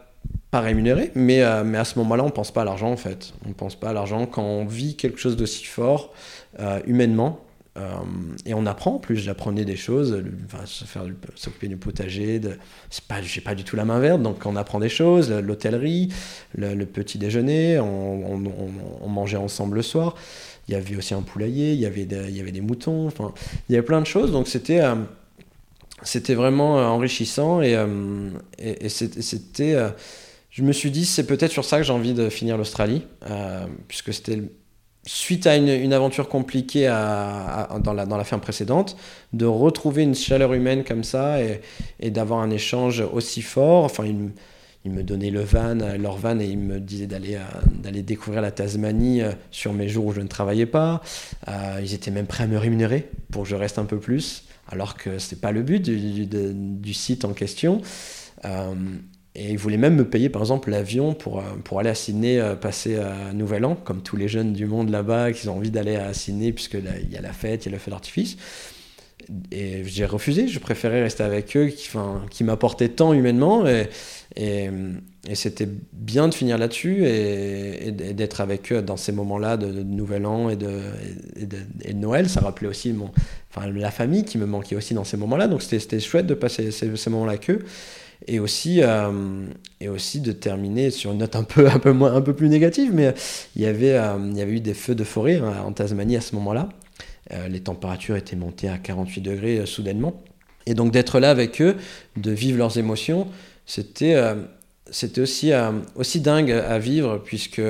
pas 0.51 0.61
rémunéré, 0.61 1.13
mais, 1.15 1.43
mais 1.65 1.79
à 1.79 1.85
ce 1.85 1.99
moment-là 2.01 2.25
on 2.25 2.31
pense 2.31 2.51
pas 2.51 2.63
à 2.63 2.65
l'argent 2.65 2.91
en 2.91 2.97
fait. 2.97 3.33
On 3.49 3.53
pense 3.53 3.75
pas 3.75 3.91
à 3.91 3.93
l'argent 3.93 4.27
quand 4.27 4.43
on 4.43 4.67
vit 4.67 4.97
quelque 4.97 5.19
chose 5.19 5.37
d'aussi 5.37 5.65
fort 5.65 6.13
humainement 6.87 7.41
euh, 7.79 7.91
et 8.45 8.53
on 8.53 8.67
apprend, 8.67 8.97
en 8.97 8.99
plus 8.99 9.17
j'apprenais 9.17 9.65
des 9.65 9.77
choses, 9.77 10.23
enfin, 10.45 11.07
s'occuper 11.35 11.69
du 11.69 11.79
potager, 11.79 12.39
de, 12.39 12.59
pas, 13.09 13.23
j'ai 13.23 13.41
pas 13.41 13.55
du 13.55 13.65
tout 13.65 13.77
la 13.77 13.87
main 13.87 13.99
verte, 13.99 14.21
donc 14.21 14.45
on 14.45 14.57
apprend 14.57 14.79
des 14.79 14.91
choses, 14.91 15.33
l'hôtellerie, 15.33 16.13
le, 16.55 16.85
petit 16.85 17.17
déjeuner, 17.17 17.79
on, 17.79 19.09
mangeait 19.09 19.39
ensemble 19.39 19.77
le 19.77 19.83
soir, 19.83 20.17
il 20.69 20.73
y 20.73 20.75
avait 20.75 20.97
aussi 20.97 21.15
un 21.15 21.23
poulailler, 21.23 21.73
il 21.73 21.81
y 21.81 21.87
avait 21.87 22.03
il 22.03 22.37
y 22.37 22.41
avait 22.41 22.53
des 22.53 22.61
moutons, 22.61 23.07
enfin, 23.07 23.33
il 23.69 23.73
y 23.73 23.77
avait 23.77 23.87
plein 23.87 24.03
de 24.03 24.07
choses, 24.07 24.33
donc 24.33 24.49
c'était, 24.49 24.83
euh, 24.83 24.97
c'était 26.03 26.35
vraiment 26.35 26.79
euh, 26.79 26.85
enrichissant 26.85 27.63
et, 27.63 27.75
et, 28.59 28.89
c'était, 28.91 29.79
je 30.51 30.63
me 30.63 30.73
suis 30.73 30.91
dit 30.91 31.07
c'est 31.07 31.27
peut-être 31.27 31.53
sur 31.53 31.65
ça 31.65 31.79
que 31.79 31.85
j'ai 31.85 31.93
envie 31.95 32.13
de 32.13 32.29
finir 32.29 32.59
l'Australie, 32.59 33.07
puisque 33.89 34.13
c'était 34.13 34.43
suite 35.05 35.47
à 35.47 35.57
une, 35.57 35.93
aventure 35.93 36.29
compliquée 36.29 36.87
dans, 36.87 37.93
la, 37.93 38.07
dans 38.07 38.17
la 38.17 38.25
ferme 38.25 38.41
précédente, 38.41 38.97
de 39.33 39.47
retrouver 39.47 40.03
une 40.03 40.15
chaleur 40.15 40.53
humaine 40.53 40.85
comme 40.85 41.05
ça 41.05 41.39
et, 41.43 42.11
d'avoir 42.11 42.41
un 42.41 42.51
échange 42.51 43.01
aussi 43.01 43.43
fort. 43.43 43.85
Enfin, 43.85 44.05
ils, 44.05 44.91
me 44.91 45.03
donnaient 45.03 45.31
le 45.31 45.43
van, 45.43 45.75
leur 45.99 46.17
van 46.17 46.39
et 46.41 46.47
ils 46.47 46.59
me 46.59 46.81
disaient 46.81 47.07
d'aller, 47.07 47.37
euh, 47.37 47.41
d'aller 47.73 48.03
découvrir 48.03 48.43
la 48.43 48.51
Tasmanie 48.51 49.23
euh, 49.23 49.31
sur 49.53 49.73
mes 49.73 49.89
jours 49.89 50.07
où 50.07 50.13
je 50.13 50.21
ne 50.21 50.27
travaillais 50.27 50.67
pas. 50.67 51.03
Euh, 51.49 51.81
ils 51.83 51.95
étaient 51.95 52.11
même 52.11 52.27
prêts 52.27 52.45
à 52.45 52.47
me 52.49 52.59
rémunérer 52.59 53.09
pour 53.31 53.45
que 53.45 53.49
je 53.49 53.55
reste 53.55 53.79
un 53.79 53.85
peu 53.85 53.99
plus, 53.99 54.45
alors 54.69 54.97
que 54.97 55.19
ce 55.19 55.35
n'est 55.35 55.41
pas 55.41 55.53
le 55.53 55.63
but 55.63 55.81
du, 55.81 56.95
site 56.95 57.25
en 57.25 57.33
question. 57.33 57.81
Et 59.35 59.53
ils 59.53 59.59
voulaient 59.59 59.79
même 59.79 59.97
me 59.97 60.05
payer, 60.05 60.29
par 60.29 60.43
exemple, 60.43 60.71
l'avion 60.71 61.15
pour, 61.15 61.39
euh, 61.39 61.43
pour 61.65 61.81
aller 61.81 61.89
à 61.89 61.95
Sydney 61.95 62.39
euh, 62.39 62.55
passer 62.55 62.97
à 62.97 63.33
Nouvel 63.33 63.65
An, 63.65 63.77
comme 63.77 64.03
tous 64.03 64.17
les 64.17 64.29
jeunes 64.29 64.53
du 64.53 64.67
monde 64.67 64.91
là-bas 64.91 65.33
qui 65.33 65.49
ont 65.49 65.57
envie 65.57 65.71
d'aller 65.71 65.97
à 65.97 66.13
Sydney, 66.13 66.53
puisque 66.53 66.75
il 66.75 67.11
y 67.11 67.17
a 67.17 67.23
la 67.23 67.33
fête, 67.33 67.65
il 67.65 67.71
y 67.71 67.73
a 67.73 67.73
le 67.73 67.79
feu 67.79 67.91
d'artifice. 67.91 68.37
et 69.51 69.85
j'ai 69.87 70.05
refusé, 70.05 70.49
je 70.49 70.59
préférais 70.59 71.03
rester 71.03 71.23
avec 71.23 71.57
eux 71.57 71.69
qui, 72.31 72.45
m'apportaient 72.45 72.91
tant 72.91 73.15
humainement. 73.15 73.65
Et, 74.37 74.71
c'était 75.35 75.69
bien 75.93 76.29
de 76.29 76.35
finir 76.35 76.59
là-dessus 76.59 77.07
et, 77.07 77.91
d'être 77.93 78.43
avec 78.43 78.71
eux 78.71 78.83
dans 78.83 78.99
ces 78.99 79.13
moments-là 79.13 79.57
de, 79.57 79.83
Nouvel 79.83 80.27
An 80.27 80.51
et 80.51 80.57
de, 80.57 80.83
Noël. 81.95 82.29
Ça 82.29 82.41
rappelait 82.41 82.69
aussi 82.69 82.93
mon, 82.93 83.11
enfin, 83.49 83.71
la 83.71 83.91
famille 83.91 84.25
qui 84.25 84.37
me 84.37 84.45
manquait 84.45 84.77
aussi 84.77 84.93
dans 84.93 85.05
ces 85.05 85.17
moments-là. 85.17 85.49
Donc 85.49 85.63
c'était 85.63 86.01
chouette 86.01 86.27
de 86.27 86.35
passer 86.35 86.71
ces 86.71 87.09
moments-là 87.09 87.33
avec 87.33 87.49
eux. 87.49 87.65
Et 88.29 88.39
aussi, 88.39 88.83
euh, 88.83 89.47
et 89.81 89.89
aussi 89.89 90.21
de 90.21 90.33
terminer 90.33 90.91
sur 90.91 91.13
une 91.13 91.19
note 91.19 91.35
un 91.35 91.43
peu, 91.43 91.69
un 91.69 91.79
peu, 91.79 91.93
moins, 91.93 92.15
un 92.15 92.21
peu 92.21 92.35
plus 92.35 92.49
négative, 92.49 92.93
mais 92.95 93.15
il 93.57 93.63
y, 93.63 93.67
avait, 93.67 93.95
euh, 93.95 94.17
il 94.31 94.37
y 94.37 94.43
avait 94.43 94.53
eu 94.53 94.61
des 94.61 94.75
feux 94.75 94.95
de 94.95 95.05
forêt 95.05 95.39
hein, 95.39 95.65
en 95.67 95.73
Tasmanie 95.73 96.17
à 96.17 96.21
ce 96.21 96.35
moment-là. 96.37 96.69
Euh, 97.33 97.49
les 97.49 97.61
températures 97.61 98.17
étaient 98.17 98.37
montées 98.37 98.69
à 98.69 98.79
48 98.79 99.21
degrés 99.21 99.59
euh, 99.59 99.67
soudainement. 99.67 100.23
Et 100.67 100.75
donc 100.75 100.93
d'être 100.93 101.19
là 101.19 101.31
avec 101.31 101.61
eux, 101.61 101.77
de 102.17 102.31
vivre 102.31 102.59
leurs 102.59 102.79
émotions, 102.79 103.29
c'était 103.67 104.15
euh, 104.15 104.35
c'était 104.91 105.21
aussi, 105.23 105.53
aussi 105.95 106.21
dingue 106.21 106.51
à 106.51 106.79
vivre 106.79 107.23
puisque 107.25 107.63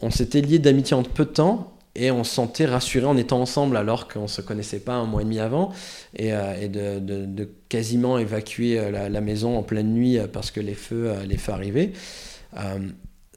on 0.00 0.10
s'était 0.10 0.40
liés 0.40 0.58
d'amitié 0.58 0.96
en 0.96 1.02
peu 1.04 1.24
de 1.24 1.30
temps 1.30 1.73
et 1.96 2.10
on 2.10 2.24
se 2.24 2.34
sentait 2.34 2.66
rassuré 2.66 3.06
en 3.06 3.16
étant 3.16 3.40
ensemble 3.40 3.76
alors 3.76 4.08
qu'on 4.08 4.22
ne 4.22 4.26
se 4.26 4.40
connaissait 4.40 4.80
pas 4.80 4.94
un 4.94 5.04
mois 5.04 5.22
et 5.22 5.24
demi 5.24 5.38
avant 5.38 5.72
et, 6.16 6.30
et 6.60 6.68
de, 6.68 7.48
quasiment 7.68 8.18
évacuer 8.18 8.90
la, 8.90 9.08
la, 9.08 9.20
maison 9.20 9.56
en 9.58 9.62
pleine 9.62 9.92
nuit 9.92 10.18
parce 10.32 10.50
que 10.50 10.60
les 10.60 10.74
feux, 10.74 11.12
les 11.26 11.36
feux 11.36 11.52
arrivaient 11.52 11.92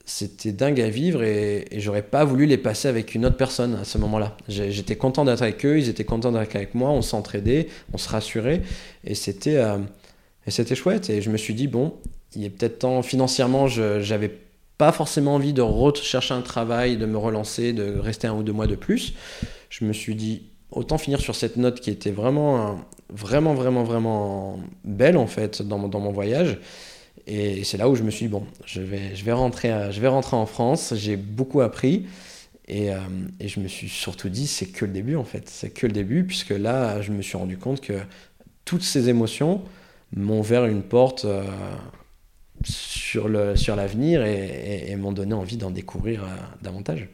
c'était 0.07 0.53
dingue 0.53 0.79
à 0.79 0.89
vivre 0.89 1.21
et, 1.21 1.65
j'aurais 1.75 2.01
pas 2.01 2.23
voulu 2.23 2.45
les 2.45 2.57
passer 2.57 2.87
avec 2.87 3.13
une 3.13 3.25
autre 3.25 3.35
personne 3.35 3.75
à 3.75 3.83
ce 3.83 3.97
moment-là. 3.97 4.37
J'étais 4.47 4.95
content 4.95 5.25
d'être 5.25 5.41
avec 5.41 5.63
eux, 5.65 5.77
ils 5.77 5.89
étaient 5.89 6.05
contents 6.05 6.31
d'être 6.31 6.55
avec 6.55 6.73
moi, 6.73 6.89
on 6.89 7.01
s'entraidait, 7.01 7.67
on 7.93 7.97
se 7.97 8.07
rassurait 8.09 8.61
et 9.03 9.15
c'était 9.15 9.57
euh, 9.57 9.77
chouette. 10.75 11.09
Et 11.09 11.21
je 11.21 11.29
me 11.29 11.37
suis 11.37 11.53
dit 11.53 11.67
bon, 11.67 11.93
il 12.35 12.45
est 12.45 12.49
peut-être 12.49 12.79
temps 12.79 13.01
financièrement, 13.01 13.67
j'avais 13.67 14.31
pas 14.77 14.91
forcément 14.91 15.35
envie 15.35 15.53
de 15.53 15.61
rechercher 15.61 16.33
un 16.33 16.41
travail, 16.41 16.97
de 16.97 17.05
me 17.05 17.17
relancer, 17.17 17.73
de 17.73 17.97
rester 17.97 18.27
un 18.27 18.33
ou 18.33 18.43
deux 18.43 18.53
mois 18.53 18.67
de 18.67 18.75
plus. 18.75 19.13
Je 19.69 19.85
me 19.85 19.93
suis 19.93 20.15
dit 20.15 20.43
autant 20.71 20.97
finir 20.97 21.19
sur 21.19 21.35
cette 21.35 21.57
note 21.57 21.79
qui 21.79 21.89
était 21.89 22.11
vraiment 22.11 22.79
vraiment 23.09 23.53
vraiment 23.53 23.83
vraiment 23.83 24.59
belle 24.83 25.15
en 25.15 25.27
fait 25.27 25.61
dans, 25.61 25.77
mon 25.77 26.11
voyage 26.11 26.59
et 27.25 27.63
c'est 27.63 27.77
là 27.77 27.89
où 27.89 27.95
je 27.95 28.03
me 28.03 28.09
suis 28.09 28.25
dit, 28.25 28.31
bon, 28.31 28.45
je 28.65 28.81
vais, 28.81 29.13
je 29.15 29.25
vais, 29.25 29.33
rentrer, 29.33 29.91
je 29.91 29.99
vais 29.99 30.07
rentrer 30.07 30.37
en 30.37 30.45
France, 30.45 30.93
j'ai 30.95 31.17
beaucoup 31.17 31.59
appris. 31.59 32.05
Et, 32.69 32.91
euh, 32.91 32.99
et, 33.39 33.47
je 33.47 33.59
me 33.59 33.67
suis 33.67 33.89
surtout 33.89 34.29
dit, 34.29 34.47
c'est 34.47 34.65
que 34.65 34.85
le 34.85 34.91
début 34.91 35.15
en 35.15 35.23
fait. 35.23 35.49
C'est 35.49 35.69
que 35.69 35.87
le 35.87 35.93
début, 35.93 36.25
puisque 36.25 36.49
là, 36.51 37.01
je 37.01 37.11
me 37.11 37.21
suis 37.21 37.37
rendu 37.37 37.57
compte 37.57 37.81
que 37.81 37.93
toutes 38.65 38.83
ces 38.83 39.09
émotions 39.09 39.61
m'ont 40.15 40.39
ouvert 40.39 40.65
une 40.65 40.83
porte 40.83 41.25
euh, 41.25 41.43
sur 43.07 43.27
l'avenir 43.29 44.19
sur 44.19 44.27
et, 44.27 44.91
et, 44.91 44.95
m'ont 44.95 45.11
donné 45.11 45.33
envie 45.33 45.57
d'en 45.57 45.71
découvrir 45.71 46.23
euh, 46.23 46.27
davantage. 46.61 47.07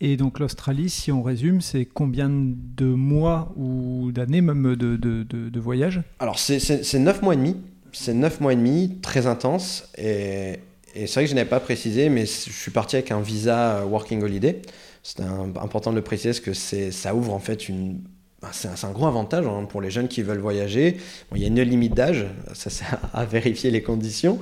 Et 0.00 0.16
donc 0.16 0.40
l'Australie, 0.40 0.90
si 0.90 1.12
on 1.12 1.22
résume, 1.22 1.60
c'est 1.60 1.84
combien 1.84 2.28
de 2.28 2.86
mois 2.86 3.52
ou 3.56 4.10
d'années 4.12 4.40
même 4.40 4.74
de, 4.74 4.96
de, 4.96 5.22
de, 5.22 5.48
de 5.48 5.60
voyage 5.60 6.02
Alors 6.18 6.38
c'est 6.38 6.98
neuf 6.98 7.22
mois 7.22 7.34
et 7.34 7.36
demi 7.36 7.56
c'est 7.92 8.14
neuf 8.14 8.40
mois 8.40 8.54
et 8.54 8.56
demi, 8.56 8.98
très 9.02 9.26
intense. 9.26 9.88
Et, 9.96 10.58
c'est 10.94 11.14
vrai 11.14 11.24
que 11.24 11.30
je 11.30 11.34
n'avais 11.34 11.48
pas 11.48 11.60
précisé, 11.60 12.08
mais 12.10 12.26
je 12.26 12.52
suis 12.52 12.70
parti 12.70 12.96
avec 12.96 13.10
un 13.12 13.20
visa 13.20 13.78
euh, 13.78 13.84
Working 13.84 14.22
Holiday. 14.22 14.60
C'est 15.02 15.20
important 15.20 15.90
de 15.90 15.96
le 15.96 16.02
préciser 16.02 16.30
parce 16.30 16.40
que 16.40 16.52
ça 16.52 17.14
ouvre 17.14 17.32
en 17.32 17.38
fait 17.38 17.68
une. 17.68 18.02
Ben, 18.42 18.48
c'est 18.50 18.84
un, 18.84 18.90
gros 18.90 19.06
avantage 19.06 19.46
hein, 19.46 19.66
pour 19.68 19.80
les 19.80 19.90
jeunes 19.90 20.08
qui 20.08 20.22
veulent 20.22 20.40
voyager. 20.40 20.96
il 21.32 21.40
y 21.40 21.44
a 21.44 21.46
une 21.46 21.62
limite 21.62 21.94
d'âge, 21.94 22.26
ça 22.54 22.70
c'est 22.70 22.84
à 23.12 23.24
vérifier 23.24 23.70
les 23.70 23.82
conditions, 23.82 24.40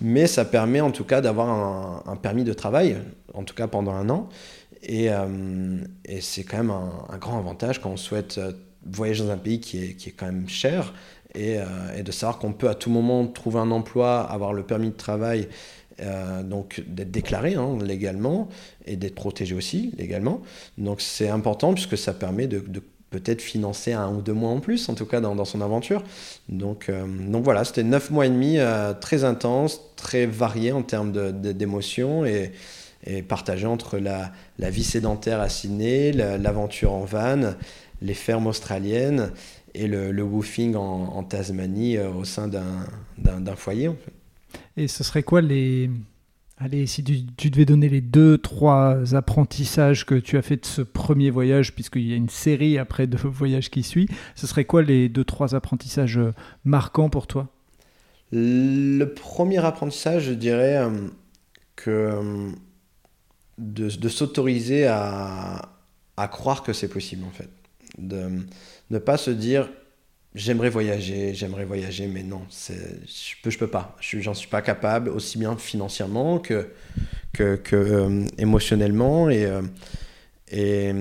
mais 0.00 0.26
ça 0.26 0.46
permet 0.46 0.80
en 0.80 0.90
tout 0.90 1.04
cas 1.04 1.20
d'avoir 1.20 1.50
un, 2.08 2.16
permis 2.16 2.44
de 2.44 2.54
travail, 2.54 2.96
en 3.34 3.44
tout 3.44 3.54
cas 3.54 3.66
pendant 3.66 3.92
un 3.92 4.08
an. 4.08 4.30
Et, 4.82 5.10
euh, 5.10 5.76
c'est 6.20 6.44
quand 6.44 6.56
même 6.56 6.70
un, 6.70 7.18
grand 7.18 7.38
avantage 7.38 7.78
quand 7.78 7.90
on 7.90 7.98
souhaite 7.98 8.38
euh, 8.38 8.52
voyager 8.86 9.24
dans 9.24 9.30
un 9.30 9.36
pays 9.36 9.60
qui 9.60 9.84
est, 9.84 9.94
qui 9.96 10.08
est 10.08 10.12
quand 10.12 10.26
même 10.26 10.48
cher 10.48 10.94
euh, 11.36 11.64
et, 11.96 12.02
de 12.02 12.10
savoir 12.10 12.38
qu'on 12.38 12.54
peut 12.54 12.70
à 12.70 12.74
tout 12.74 12.90
moment 12.90 13.26
trouver 13.26 13.58
un 13.58 13.70
emploi, 13.70 14.22
avoir 14.22 14.54
le 14.54 14.62
permis 14.62 14.88
de 14.88 14.96
travail, 14.96 15.48
donc 16.44 16.82
d'être 16.88 17.12
déclaré 17.12 17.54
hein, 17.54 17.78
légalement 17.80 18.48
et 18.86 18.96
d'être 18.96 19.14
protégé 19.14 19.54
aussi 19.54 19.92
légalement. 19.98 20.40
Donc 20.78 21.00
c'est 21.00 21.28
important 21.28 21.74
puisque 21.74 21.96
ça 21.96 22.12
permet 22.12 22.48
de, 22.48 22.82
peut-être 23.12 23.40
financer 23.40 23.92
un 23.92 24.10
ou 24.10 24.22
deux 24.22 24.32
mois 24.32 24.50
en 24.50 24.58
plus, 24.58 24.88
en 24.88 24.94
tout 24.94 25.06
cas 25.06 25.20
dans, 25.20 25.44
son 25.44 25.60
aventure. 25.60 26.02
Donc, 26.48 26.88
euh, 26.88 27.06
donc 27.06 27.44
voilà, 27.44 27.64
c'était 27.64 27.84
neuf 27.84 28.10
mois 28.10 28.26
et 28.26 28.30
demi 28.30 28.58
très 29.00 29.22
intense, 29.22 29.80
très 29.96 30.26
varié 30.26 30.72
en 30.72 30.82
termes 30.82 31.12
d'émotions 31.32 32.24
et, 32.24 32.52
et 33.06 33.22
partagé 33.22 33.66
entre 33.66 33.98
la, 33.98 34.32
la, 34.58 34.70
vie 34.70 34.84
sédentaire 34.84 35.40
à 35.40 35.48
Sydney, 35.48 36.12
l'aventure 36.12 36.92
en 36.92 37.04
van, 37.04 37.54
les 38.00 38.14
fermes 38.14 38.46
australiennes 38.46 39.30
et 39.74 39.86
le, 39.86 40.22
woofing 40.22 40.74
en, 40.76 41.22
Tasmanie 41.24 41.96
euh, 41.96 42.10
au 42.10 42.24
sein 42.24 42.48
d'un 42.48 43.56
foyer. 43.56 43.88
En 43.88 43.96
fait. 43.96 44.12
Et 44.76 44.88
ce 44.88 45.04
serait 45.04 45.22
quoi 45.22 45.40
les... 45.40 45.90
Allez, 46.64 46.86
si 46.86 47.02
tu, 47.02 47.50
devais 47.50 47.64
donner 47.64 47.88
les 47.88 48.00
deux, 48.00 48.38
trois 48.38 49.16
apprentissages 49.16 50.06
que 50.06 50.14
tu 50.14 50.38
as 50.38 50.42
fait 50.42 50.58
de 50.58 50.64
ce 50.64 50.80
premier 50.80 51.28
voyage, 51.28 51.74
puisqu'il 51.74 52.06
y 52.06 52.12
a 52.12 52.16
une 52.16 52.28
série 52.28 52.78
après 52.78 53.08
de 53.08 53.16
voyages 53.24 53.68
qui 53.68 53.82
suit, 53.82 54.08
ce 54.36 54.46
serait 54.46 54.64
quoi 54.64 54.82
les 54.82 55.08
deux, 55.08 55.24
trois 55.24 55.56
apprentissages 55.56 56.18
euh, 56.18 56.32
marquants 56.64 57.10
pour 57.10 57.26
toi? 57.26 57.48
Le 58.30 59.06
premier 59.06 59.58
apprentissage, 59.64 60.26
je 60.26 60.34
dirais 60.34 60.76
euh, 60.76 61.08
que 61.74 62.52
de, 63.58 63.88
de 63.88 64.08
s'autoriser 64.08 64.86
à, 64.86 65.68
à, 66.16 66.28
croire 66.28 66.62
que 66.62 66.72
c'est 66.72 66.86
possible, 66.86 67.24
en 67.24 67.30
fait. 67.30 67.50
De, 67.98 68.30
ne 68.90 68.98
pas 68.98 69.16
se 69.16 69.32
dire 69.32 69.68
j'aimerais 70.34 70.70
voyager, 70.70 71.34
j'aimerais 71.34 71.64
voyager, 71.64 72.06
mais 72.06 72.22
non, 72.22 72.42
je 72.50 73.34
peux, 73.42 73.50
je 73.50 73.58
peux 73.58 73.66
pas. 73.66 73.96
Je 74.00 74.20
j'en 74.20 74.34
suis 74.34 74.48
pas 74.48 74.62
capable, 74.62 75.10
aussi 75.10 75.38
bien 75.38 75.56
financièrement 75.56 76.38
que, 76.38 76.68
que 77.32 77.58
euh, 77.72 78.24
émotionnellement. 78.38 79.30
Et, 79.30 79.44
euh, 79.44 79.62
et, 80.50 80.92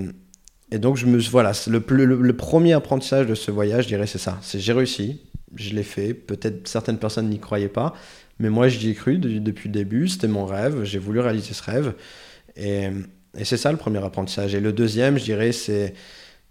et, 0.72 0.80
donc, 0.80 0.98
je 0.98 1.06
me, 1.06 1.18
voilà, 1.20 1.54
le, 1.68 1.80
le, 2.06 2.36
premier 2.36 2.74
apprentissage 2.74 3.28
de 3.28 3.36
ce 3.36 3.52
voyage, 3.52 3.86
je 3.86 3.90
dirais, 3.90 4.08
c'est 4.08 4.18
ça. 4.18 4.38
C'est 4.42 4.60
j'ai 4.60 4.74
réussi, 4.74 5.22
je 5.56 5.74
l'ai 5.74 5.84
fait. 5.84 6.14
Peut-être 6.14 6.68
certaines 6.68 6.98
personnes 6.98 7.30
n'y 7.30 7.40
croyaient 7.40 7.70
pas, 7.70 7.94
mais 8.40 8.50
moi, 8.50 8.68
j'y 8.68 8.90
ai 8.90 8.96
cru 8.96 9.18
depuis 9.18 9.70
le 9.70 9.74
début. 9.74 10.08
C'était 10.08 10.28
mon 10.28 10.46
rêve, 10.46 10.84
j'ai 10.84 11.00
voulu 11.00 11.20
réaliser 11.20 11.54
ce 11.54 11.64
rêve. 11.64 11.94
Et, 12.58 12.90
et 13.38 13.46
c'est 13.46 13.58
ça 13.58 13.72
le 13.72 13.78
premier 13.78 14.04
apprentissage. 14.04 14.56
Et 14.56 14.60
le 14.60 14.74
deuxième, 14.74 15.18
je 15.18 15.24
dirais, 15.24 15.52
c'est 15.54 15.94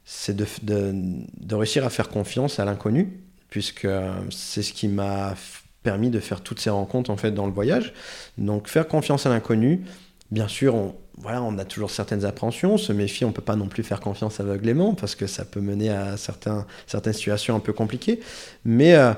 c'est 0.05 0.35
de, 0.35 0.47
de, 0.63 1.55
réussir 1.55 1.85
à 1.85 1.91
faire 1.91 2.09
confiance 2.09 2.59
à 2.59 2.65
l'inconnu, 2.65 3.21
puisque 3.49 3.87
c'est 4.31 4.63
ce 4.63 4.73
qui 4.73 4.89
m'a 4.89 5.35
permis 5.83 6.11
de 6.11 6.21
faire 6.21 6.41
toutes 6.41 6.61
ces 6.61 6.71
rencontres 6.71 7.11
en 7.11 7.17
fait 7.17 7.31
dans 7.31 7.47
le 7.47 7.53
voyage. 7.53 7.93
Donc 8.39 8.69
faire 8.69 8.89
confiance 8.89 9.27
à 9.27 9.31
l'inconnu, 9.31 9.83
bien 10.31 10.49
sûr, 10.49 10.75
on, 10.75 10.95
voilà, 11.19 11.43
on 11.43 11.59
a 11.59 11.65
toujours 11.65 11.91
certaines 11.91 12.25
appréhensions, 12.25 12.77
se 12.77 12.93
méfie, 12.93 13.25
on 13.25 13.33
peut 13.33 13.43
pas 13.43 13.57
non 13.57 13.69
plus 13.69 13.83
faire 13.83 14.01
confiance 14.01 14.41
aveuglément 14.41 14.95
parce 14.95 15.15
que 15.15 15.27
ça 15.27 15.45
peut 15.45 15.61
mener 15.61 15.91
à 15.91 16.17
certains, 16.17 16.67
certaines 16.87 17.13
situations 17.13 17.55
un 17.55 17.61
peu 17.61 17.73
compliquées. 17.73 18.21
Mais 18.65 18.95
euh, 18.95 19.13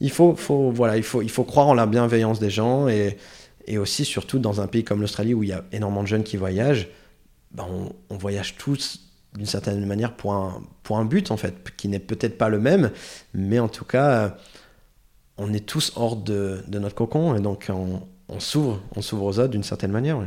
il, 0.00 0.10
faut, 0.10 0.34
faut, 0.36 0.70
voilà, 0.70 0.96
il, 0.96 1.02
faut, 1.02 1.22
il 1.22 1.30
faut 1.30 1.44
croire 1.44 1.68
en 1.68 1.74
la 1.74 1.86
bienveillance 1.86 2.40
des 2.40 2.50
gens 2.50 2.88
et, 2.88 3.16
et 3.66 3.78
aussi, 3.78 4.04
surtout 4.04 4.38
dans 4.38 4.60
un 4.60 4.66
pays 4.66 4.84
comme 4.84 5.00
l'Australie 5.00 5.34
où 5.34 5.42
il 5.42 5.48
y 5.48 5.52
a 5.52 5.64
énormément 5.72 6.02
de 6.02 6.08
jeunes 6.08 6.24
qui 6.24 6.36
voyagent, 6.36 6.88
ben 7.52 7.66
on 8.10 8.16
voyage 8.16 8.56
tous 8.56 9.05
d'une 9.36 9.46
certaine 9.46 9.84
manière 9.86 10.14
pour 10.14 10.34
un, 10.34 10.62
pour 10.82 10.98
un 10.98 11.04
but 11.04 11.30
en 11.30 11.36
fait, 11.36 11.76
qui 11.76 11.88
n'est 11.88 11.98
peut-être 11.98 12.38
pas 12.38 12.48
le 12.48 12.58
même, 12.58 12.90
mais 13.34 13.58
en 13.58 13.68
tout 13.68 13.84
cas, 13.84 14.36
on 15.38 15.52
est 15.52 15.66
tous 15.66 15.92
hors 15.96 16.16
de, 16.16 16.62
de 16.68 16.78
notre 16.78 16.94
cocon 16.94 17.34
et 17.36 17.40
donc 17.40 17.70
on, 17.70 18.40
s'ouvre, 18.40 18.80
on 18.94 19.02
s'ouvre 19.02 19.24
aux 19.24 19.38
autres 19.38 19.50
d'une 19.50 19.62
certaine 19.62 19.92
manière. 19.92 20.18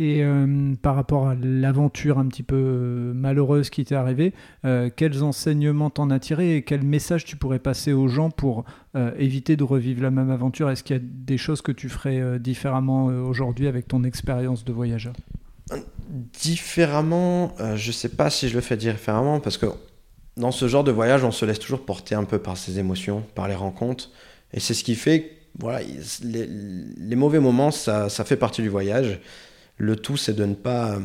Et 0.00 0.22
euh, 0.22 0.74
par 0.80 0.94
rapport 0.94 1.26
à 1.26 1.34
l'aventure 1.34 2.20
un 2.20 2.26
petit 2.26 2.44
peu 2.44 2.56
euh, 2.56 3.12
malheureuse 3.14 3.68
qui 3.68 3.84
t'est 3.84 3.96
arrivée, 3.96 4.32
euh, 4.64 4.90
quels 4.94 5.24
enseignements 5.24 5.90
t'en 5.90 6.10
as 6.10 6.20
tiré 6.20 6.54
et 6.54 6.62
quel 6.62 6.84
message 6.84 7.24
tu 7.24 7.34
pourrais 7.34 7.58
passer 7.58 7.92
aux 7.92 8.06
gens 8.06 8.30
pour 8.30 8.64
éviter 9.18 9.56
de 9.56 9.62
revivre 9.64 10.02
la 10.02 10.10
même 10.10 10.30
aventure? 10.30 10.70
Est-ce 10.70 10.82
qu'il 10.82 10.96
y 10.96 10.98
a 10.98 11.02
des 11.02 11.36
choses 11.36 11.62
que 11.62 11.72
tu 11.72 11.88
ferais 11.88 12.40
différemment 12.40 13.06
aujourd'hui 13.06 13.68
avec 13.68 13.86
ton 13.86 14.02
expérience 14.02 14.64
de 14.64 14.72
voyageur? 14.72 15.12
Différemment, 16.08 17.54
euh, 17.60 17.76
je 17.76 17.92
sais 17.92 18.08
pas 18.08 18.30
si 18.30 18.48
je 18.48 18.54
le 18.54 18.62
fais 18.62 18.78
différemment 18.78 19.40
parce 19.40 19.58
que 19.58 19.66
dans 20.38 20.52
ce 20.52 20.66
genre 20.66 20.84
de 20.84 20.92
voyage, 20.92 21.22
on 21.22 21.32
se 21.32 21.44
laisse 21.44 21.58
toujours 21.58 21.84
porter 21.84 22.14
un 22.14 22.24
peu 22.24 22.38
par 22.38 22.56
ses 22.56 22.78
émotions, 22.78 23.24
par 23.34 23.46
les 23.46 23.54
rencontres. 23.54 24.10
Et 24.54 24.60
c'est 24.60 24.72
ce 24.72 24.84
qui 24.84 24.94
fait, 24.94 25.32
voilà, 25.58 25.80
les, 26.22 27.16
mauvais 27.16 27.40
moments, 27.40 27.70
ça, 27.70 28.08
ça, 28.08 28.24
fait 28.24 28.36
partie 28.36 28.62
du 28.62 28.70
voyage. 28.70 29.20
Le 29.76 29.96
tout, 29.96 30.16
c'est 30.16 30.32
de 30.32 30.44
ne 30.46 30.54
pas 30.54 30.98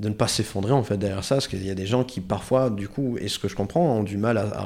de 0.00 0.08
ne 0.08 0.14
pas 0.14 0.28
s'effondrer 0.28 0.72
en 0.72 0.84
fait 0.84 0.96
derrière 0.96 1.24
ça, 1.24 1.34
parce 1.34 1.48
qu'il 1.48 1.66
y 1.66 1.70
a 1.70 1.74
des 1.74 1.86
gens 1.86 2.04
qui 2.04 2.20
parfois, 2.20 2.70
du 2.70 2.88
coup, 2.88 3.18
et 3.18 3.26
ce 3.26 3.38
que 3.40 3.48
je 3.48 3.56
comprends, 3.56 3.82
ont 3.96 4.04
du 4.04 4.16
mal 4.16 4.38
à, 4.38 4.46
à, 4.56 4.64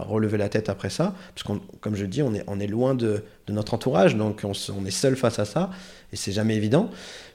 relever 0.00 0.36
la 0.36 0.48
tête 0.48 0.68
après 0.68 0.90
ça, 0.90 1.14
parce 1.32 1.44
qu'on, 1.44 1.60
comme 1.80 1.94
je 1.94 2.04
dis, 2.04 2.22
on 2.22 2.34
est, 2.34 2.42
on 2.48 2.58
est 2.58 2.66
loin 2.66 2.94
de, 2.96 3.22
de 3.46 3.52
notre 3.52 3.74
entourage, 3.74 4.16
donc 4.16 4.40
on, 4.42 4.52
on, 4.76 4.84
est 4.84 4.90
seul 4.90 5.14
face 5.14 5.38
à 5.38 5.44
ça, 5.44 5.70
et 6.12 6.16
c'est 6.16 6.32
jamais 6.32 6.56
évident. 6.56 6.90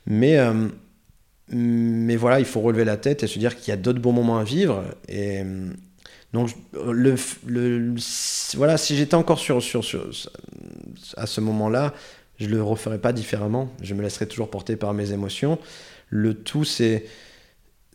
Mais, 0.05 0.37
euh, 0.37 0.67
mais 1.51 2.15
voilà, 2.15 2.39
il 2.39 2.45
faut 2.45 2.61
relever 2.61 2.85
la 2.85 2.97
tête 2.97 3.23
et 3.23 3.27
se 3.27 3.39
dire 3.39 3.55
qu'il 3.55 3.69
y 3.69 3.73
a 3.73 3.77
d'autres 3.77 3.99
bons 3.99 4.13
moments 4.13 4.37
à 4.37 4.43
vivre. 4.43 4.83
Et 5.07 5.43
donc, 6.33 6.51
le, 6.73 7.15
voilà, 8.55 8.77
si 8.77 8.95
j'étais 8.95 9.15
encore 9.15 9.39
sur, 9.39 9.61
sur, 9.61 9.83
sur, 9.83 10.09
à 11.17 11.25
ce 11.25 11.41
moment-là, 11.41 11.93
je 12.39 12.47
le 12.47 12.61
referais 12.61 12.99
pas 12.99 13.13
différemment. 13.13 13.69
Je 13.81 13.93
me 13.93 14.01
laisserais 14.01 14.27
toujours 14.27 14.49
porter 14.49 14.75
par 14.75 14.93
mes 14.93 15.11
émotions. 15.11 15.59
Le 16.09 16.33
tout, 16.33 16.63
c'est 16.63 17.05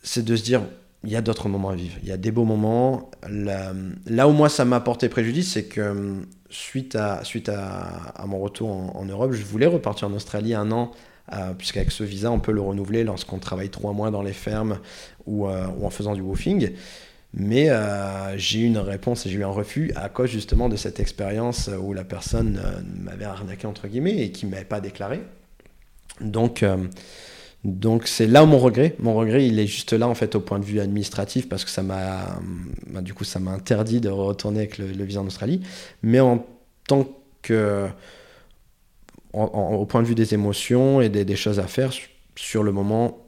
c'est 0.05 0.25
de 0.25 0.37
se 0.37 0.45
dire, 0.45 0.63
il 1.03 1.11
y 1.11 1.17
a 1.17 1.23
d'autres 1.23 1.49
moments 1.49 1.71
à 1.71 1.75
vivre. 1.75 1.97
Il 2.03 2.09
y 2.09 2.13
a 2.13 2.17
des 2.17 2.31
beaux 2.31 2.45
moments. 2.45 3.11
Là, 3.29 4.29
où 4.29 4.33
moi, 4.33 4.49
ça 4.49 4.65
m'a 4.65 4.81
porté 4.81 5.09
préjudice, 5.09 5.53
c'est 5.53 5.65
que 5.65 6.15
suite 6.51 6.95
à, 6.95 7.25
suite 7.25 7.49
à, 7.49 8.25
mon 8.27 8.39
retour 8.39 8.71
en, 8.71 9.05
Europe, 9.05 9.33
je 9.33 9.43
voulais 9.43 9.67
repartir 9.67 10.09
en 10.09 10.13
Australie 10.13 10.55
un 10.55 10.71
an, 10.71 10.93
euh, 10.93 11.14
puisqu'avec 11.59 11.91
ce 11.91 12.05
visa, 12.05 12.31
on 12.31 12.41
peut 12.41 12.53
le 12.53 12.61
renouveler 12.61 13.05
lorsqu'on 13.05 13.39
travaille 13.39 13.71
trois 13.71 13.93
mois 13.93 14.11
dans 14.11 14.23
les 14.23 14.33
fermes 14.33 14.79
ou, 15.27 15.47
euh, 15.47 15.67
en 15.83 15.91
faisant 15.91 16.15
du 16.15 16.21
woofing. 16.21 16.73
Mais 17.33 17.71
euh, 17.71 18.39
j'ai 18.39 18.61
eu 18.61 18.67
une 18.67 18.79
réponse 18.79 19.27
j'ai 19.27 19.39
eu 19.39 19.45
un 19.45 19.49
refus 19.49 19.91
à 19.97 20.09
cause 20.09 20.31
justement 20.31 20.69
de 20.69 20.77
cette 20.77 21.01
expérience 21.01 21.69
où 21.81 21.93
la 21.93 22.05
personne 22.05 22.61
m'avait 23.03 23.25
arnaqué 23.25 23.67
entre 23.67 23.89
guillemets 23.89 24.19
et 24.19 24.31
qui 24.31 24.47
ne 24.47 24.53
m'avait 24.53 24.65
pas 24.65 24.81
déclaré. 24.81 25.21
Donc, 26.21 26.65
donc 27.65 28.07
c'est 28.07 28.27
là 28.27 28.45
mon 28.45 28.59
regret, 28.59 28.95
mon 28.99 29.15
regret, 29.15 29.47
il 29.47 29.59
est 29.59 29.67
juste 29.67 29.95
là 29.95 30.07
en 30.07 30.15
fait 30.15 30.35
au 30.35 30.41
point 30.41 30.59
de 30.59 30.65
vue 30.65 30.81
administratif 30.81 31.49
parce 31.49 31.65
que 31.65 31.71
ça 31.71 31.83
m'a, 31.83 32.39
bah, 32.89 33.01
du 33.01 33.15
coup, 33.15 33.25
ça 33.25 33.41
m'a 33.41 33.53
interdit 33.53 34.01
de 34.01 34.11
retourner 34.11 34.59
avec 34.59 34.77
le, 34.77 34.87
visa 35.05 35.23
en 35.23 35.27
Australie. 35.27 35.63
Mais 36.03 36.21
en 36.21 36.45
tant 36.87 37.09
que, 37.41 37.89
au 39.35 39.85
point 39.87 40.03
de 40.03 40.07
vue 40.07 40.15
des 40.15 40.35
émotions 40.35 41.01
et 41.01 41.09
des, 41.09 41.37
choses 41.37 41.59
à 41.59 41.67
faire, 41.67 41.91
sur 42.37 42.63
le 42.63 42.73
moment, 42.73 43.19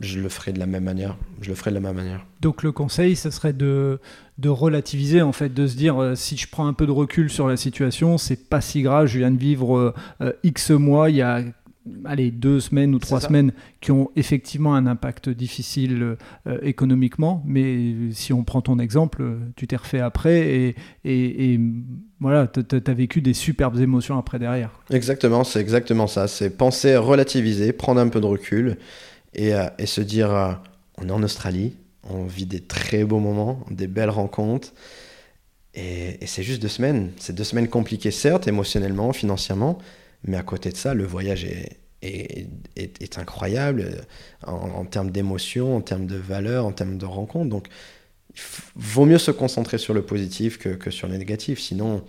je 0.00 0.20
le 0.20 0.28
ferai 0.28 0.52
de 0.52 0.58
la 0.58 0.66
même 0.66 0.84
manière. 0.84 1.16
Je 1.40 1.48
le 1.48 1.54
ferai 1.54 1.70
de 1.70 1.74
la 1.74 1.80
même 1.80 1.96
manière. 1.96 2.24
Donc 2.40 2.62
le 2.62 2.70
conseil, 2.70 3.16
ce 3.16 3.30
serait 3.30 3.52
de, 3.52 3.98
relativiser, 4.44 5.22
en 5.22 5.32
fait, 5.32 5.52
de 5.52 5.66
se 5.66 5.76
dire 5.76 6.00
euh, 6.00 6.14
si 6.14 6.36
je 6.36 6.48
prends 6.48 6.68
un 6.68 6.72
peu 6.72 6.86
de 6.86 6.92
recul 6.92 7.28
sur 7.30 7.48
la 7.48 7.56
situation, 7.56 8.18
c'est 8.18 8.48
pas 8.48 8.60
si 8.60 8.82
grave. 8.82 9.06
Je 9.06 9.18
viens 9.18 9.32
de 9.32 9.38
vivre 9.38 9.94
euh, 10.20 10.32
X 10.44 10.70
mois, 10.70 11.10
il 11.10 11.16
y 11.16 11.22
a 11.22 11.42
allez, 12.04 12.30
deux 12.30 12.60
semaines 12.60 12.94
ou 12.94 12.98
trois 12.98 13.20
semaines 13.20 13.52
qui 13.80 13.92
ont 13.92 14.10
effectivement 14.16 14.74
un 14.74 14.86
impact 14.86 15.28
difficile 15.28 16.16
euh, 16.46 16.58
économiquement, 16.62 17.42
mais 17.46 18.12
si 18.12 18.32
on 18.32 18.44
prend 18.44 18.62
ton 18.62 18.78
exemple, 18.78 19.22
tu 19.56 19.66
t'es 19.66 19.76
refait 19.76 20.00
après 20.00 20.48
et, 20.48 20.74
et, 21.04 21.60
voilà, 22.20 22.46
tu 22.46 22.62
as 22.86 22.94
vécu 22.94 23.20
des 23.20 23.34
superbes 23.34 23.78
émotions 23.78 24.18
après 24.18 24.38
derrière. 24.38 24.70
Exactement, 24.90 25.44
c'est 25.44 25.60
exactement 25.60 26.06
ça. 26.06 26.26
C'est 26.26 26.50
penser, 26.50 26.96
relativiser, 26.96 27.72
prendre 27.72 28.00
un 28.00 28.08
peu 28.08 28.20
de 28.20 28.26
recul 28.26 28.76
et, 29.34 29.54
euh, 29.54 29.66
et 29.78 29.86
se 29.86 30.00
dire 30.00 30.34
euh, 30.34 30.52
on 30.98 31.08
est 31.08 31.12
en 31.12 31.22
Australie, 31.22 31.74
on 32.08 32.24
vit 32.24 32.46
des 32.46 32.60
très 32.60 33.04
beaux 33.04 33.20
moments, 33.20 33.64
des 33.70 33.86
belles 33.86 34.10
rencontres. 34.10 34.72
Et, 35.74 36.22
et 36.22 36.26
c'est 36.26 36.42
juste 36.42 36.60
deux 36.60 36.68
semaines. 36.68 37.10
C'est 37.18 37.34
deux 37.34 37.44
semaines 37.44 37.68
compliquées, 37.68 38.10
certes, 38.10 38.48
émotionnellement, 38.48 39.12
financièrement, 39.12 39.78
mais 40.24 40.36
à 40.36 40.42
côté 40.42 40.70
de 40.70 40.76
ça, 40.76 40.94
le 40.94 41.04
voyage 41.04 41.44
est, 41.44 41.78
est, 42.02 42.48
est, 42.76 43.18
incroyable 43.18 43.82
euh, 43.82 44.50
en, 44.50 44.84
termes 44.84 45.10
d'émotion, 45.10 45.76
en 45.76 45.80
termes 45.80 46.06
de 46.06 46.16
valeur, 46.16 46.66
en 46.66 46.72
termes 46.72 46.98
de 46.98 47.06
rencontres. 47.06 47.48
Donc, 47.48 47.68
il 48.34 48.40
vaut 48.76 49.06
mieux 49.06 49.18
se 49.18 49.30
concentrer 49.30 49.78
sur 49.78 49.94
le 49.94 50.02
positif 50.02 50.58
que, 50.58 50.70
que 50.70 50.90
sur 50.90 51.08
le 51.08 51.16
négatif. 51.16 51.58
Sinon, 51.60 52.04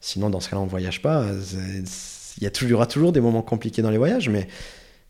sinon 0.00 0.30
dans 0.30 0.40
ce 0.40 0.48
cas-là, 0.48 0.62
on 0.62 0.66
ne 0.66 0.70
voyage 0.70 1.02
pas. 1.02 1.26
Il 2.38 2.42
y, 2.42 2.66
y 2.66 2.72
aura 2.72 2.86
toujours 2.86 3.12
des 3.12 3.20
moments 3.20 3.42
compliqués 3.42 3.82
dans 3.82 3.90
les 3.90 3.98
voyages, 3.98 4.28
mais, 4.28 4.48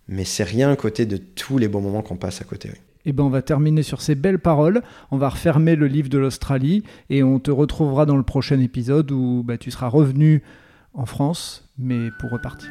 mais 0.09 0.25
c'est 0.25 0.45
rien 0.45 0.71
à 0.71 0.77
côté 0.77 1.07
de 1.07 1.17
tous 1.17 1.59
les 1.59 1.69
bons 1.69 1.81
moments 1.81 2.03
qu'on 2.03 2.17
passe 2.17 2.41
à 2.41 2.45
côté. 2.45 2.71
Eh 3.09 3.13
ben 3.13 3.23
on 3.23 3.31
va 3.31 3.41
terminer 3.41 3.85
sur 3.85 4.03
ces 4.03 4.17
belles 4.17 4.41
paroles. 4.41 4.83
On 5.13 5.17
va 5.17 5.29
refermer 5.29 5.77
le 5.77 5.87
livre 5.87 6.09
de 6.09 6.19
l'Australie 6.19 6.83
et 7.09 7.23
on 7.23 7.39
te 7.39 7.53
retrouvera 7.53 8.05
dans 8.05 8.17
le 8.17 8.25
prochain 8.25 8.59
épisode 8.59 9.13
où 9.13 9.45
bah, 9.45 9.59
tu 9.59 9.71
seras 9.71 9.87
revenu 9.87 10.43
en 10.93 11.07
France, 11.07 11.66
mais 11.79 12.11
pour 12.19 12.31
repartir. 12.31 12.71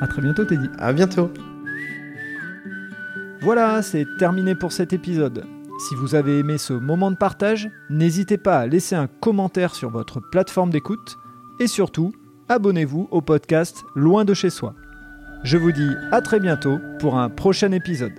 A 0.00 0.06
très 0.06 0.22
bientôt, 0.22 0.44
Teddy. 0.44 0.68
À 0.78 0.92
bientôt. 0.92 1.30
Voilà, 3.40 3.82
c'est 3.82 4.06
terminé 4.18 4.54
pour 4.54 4.72
cet 4.72 4.92
épisode. 4.92 5.44
Si 5.88 5.94
vous 5.94 6.14
avez 6.14 6.38
aimé 6.38 6.58
ce 6.58 6.72
moment 6.72 7.10
de 7.10 7.16
partage, 7.16 7.70
n'hésitez 7.90 8.38
pas 8.38 8.58
à 8.58 8.66
laisser 8.66 8.94
un 8.94 9.08
commentaire 9.08 9.74
sur 9.74 9.90
votre 9.90 10.20
plateforme 10.20 10.70
d'écoute 10.70 11.18
et 11.58 11.66
surtout, 11.66 12.12
abonnez-vous 12.48 13.08
au 13.10 13.20
podcast 13.20 13.82
Loin 13.94 14.24
de 14.24 14.34
chez 14.34 14.50
soi. 14.50 14.74
Je 15.42 15.56
vous 15.56 15.72
dis 15.72 15.90
à 16.12 16.20
très 16.20 16.38
bientôt 16.38 16.78
pour 17.00 17.18
un 17.18 17.28
prochain 17.28 17.72
épisode. 17.72 18.12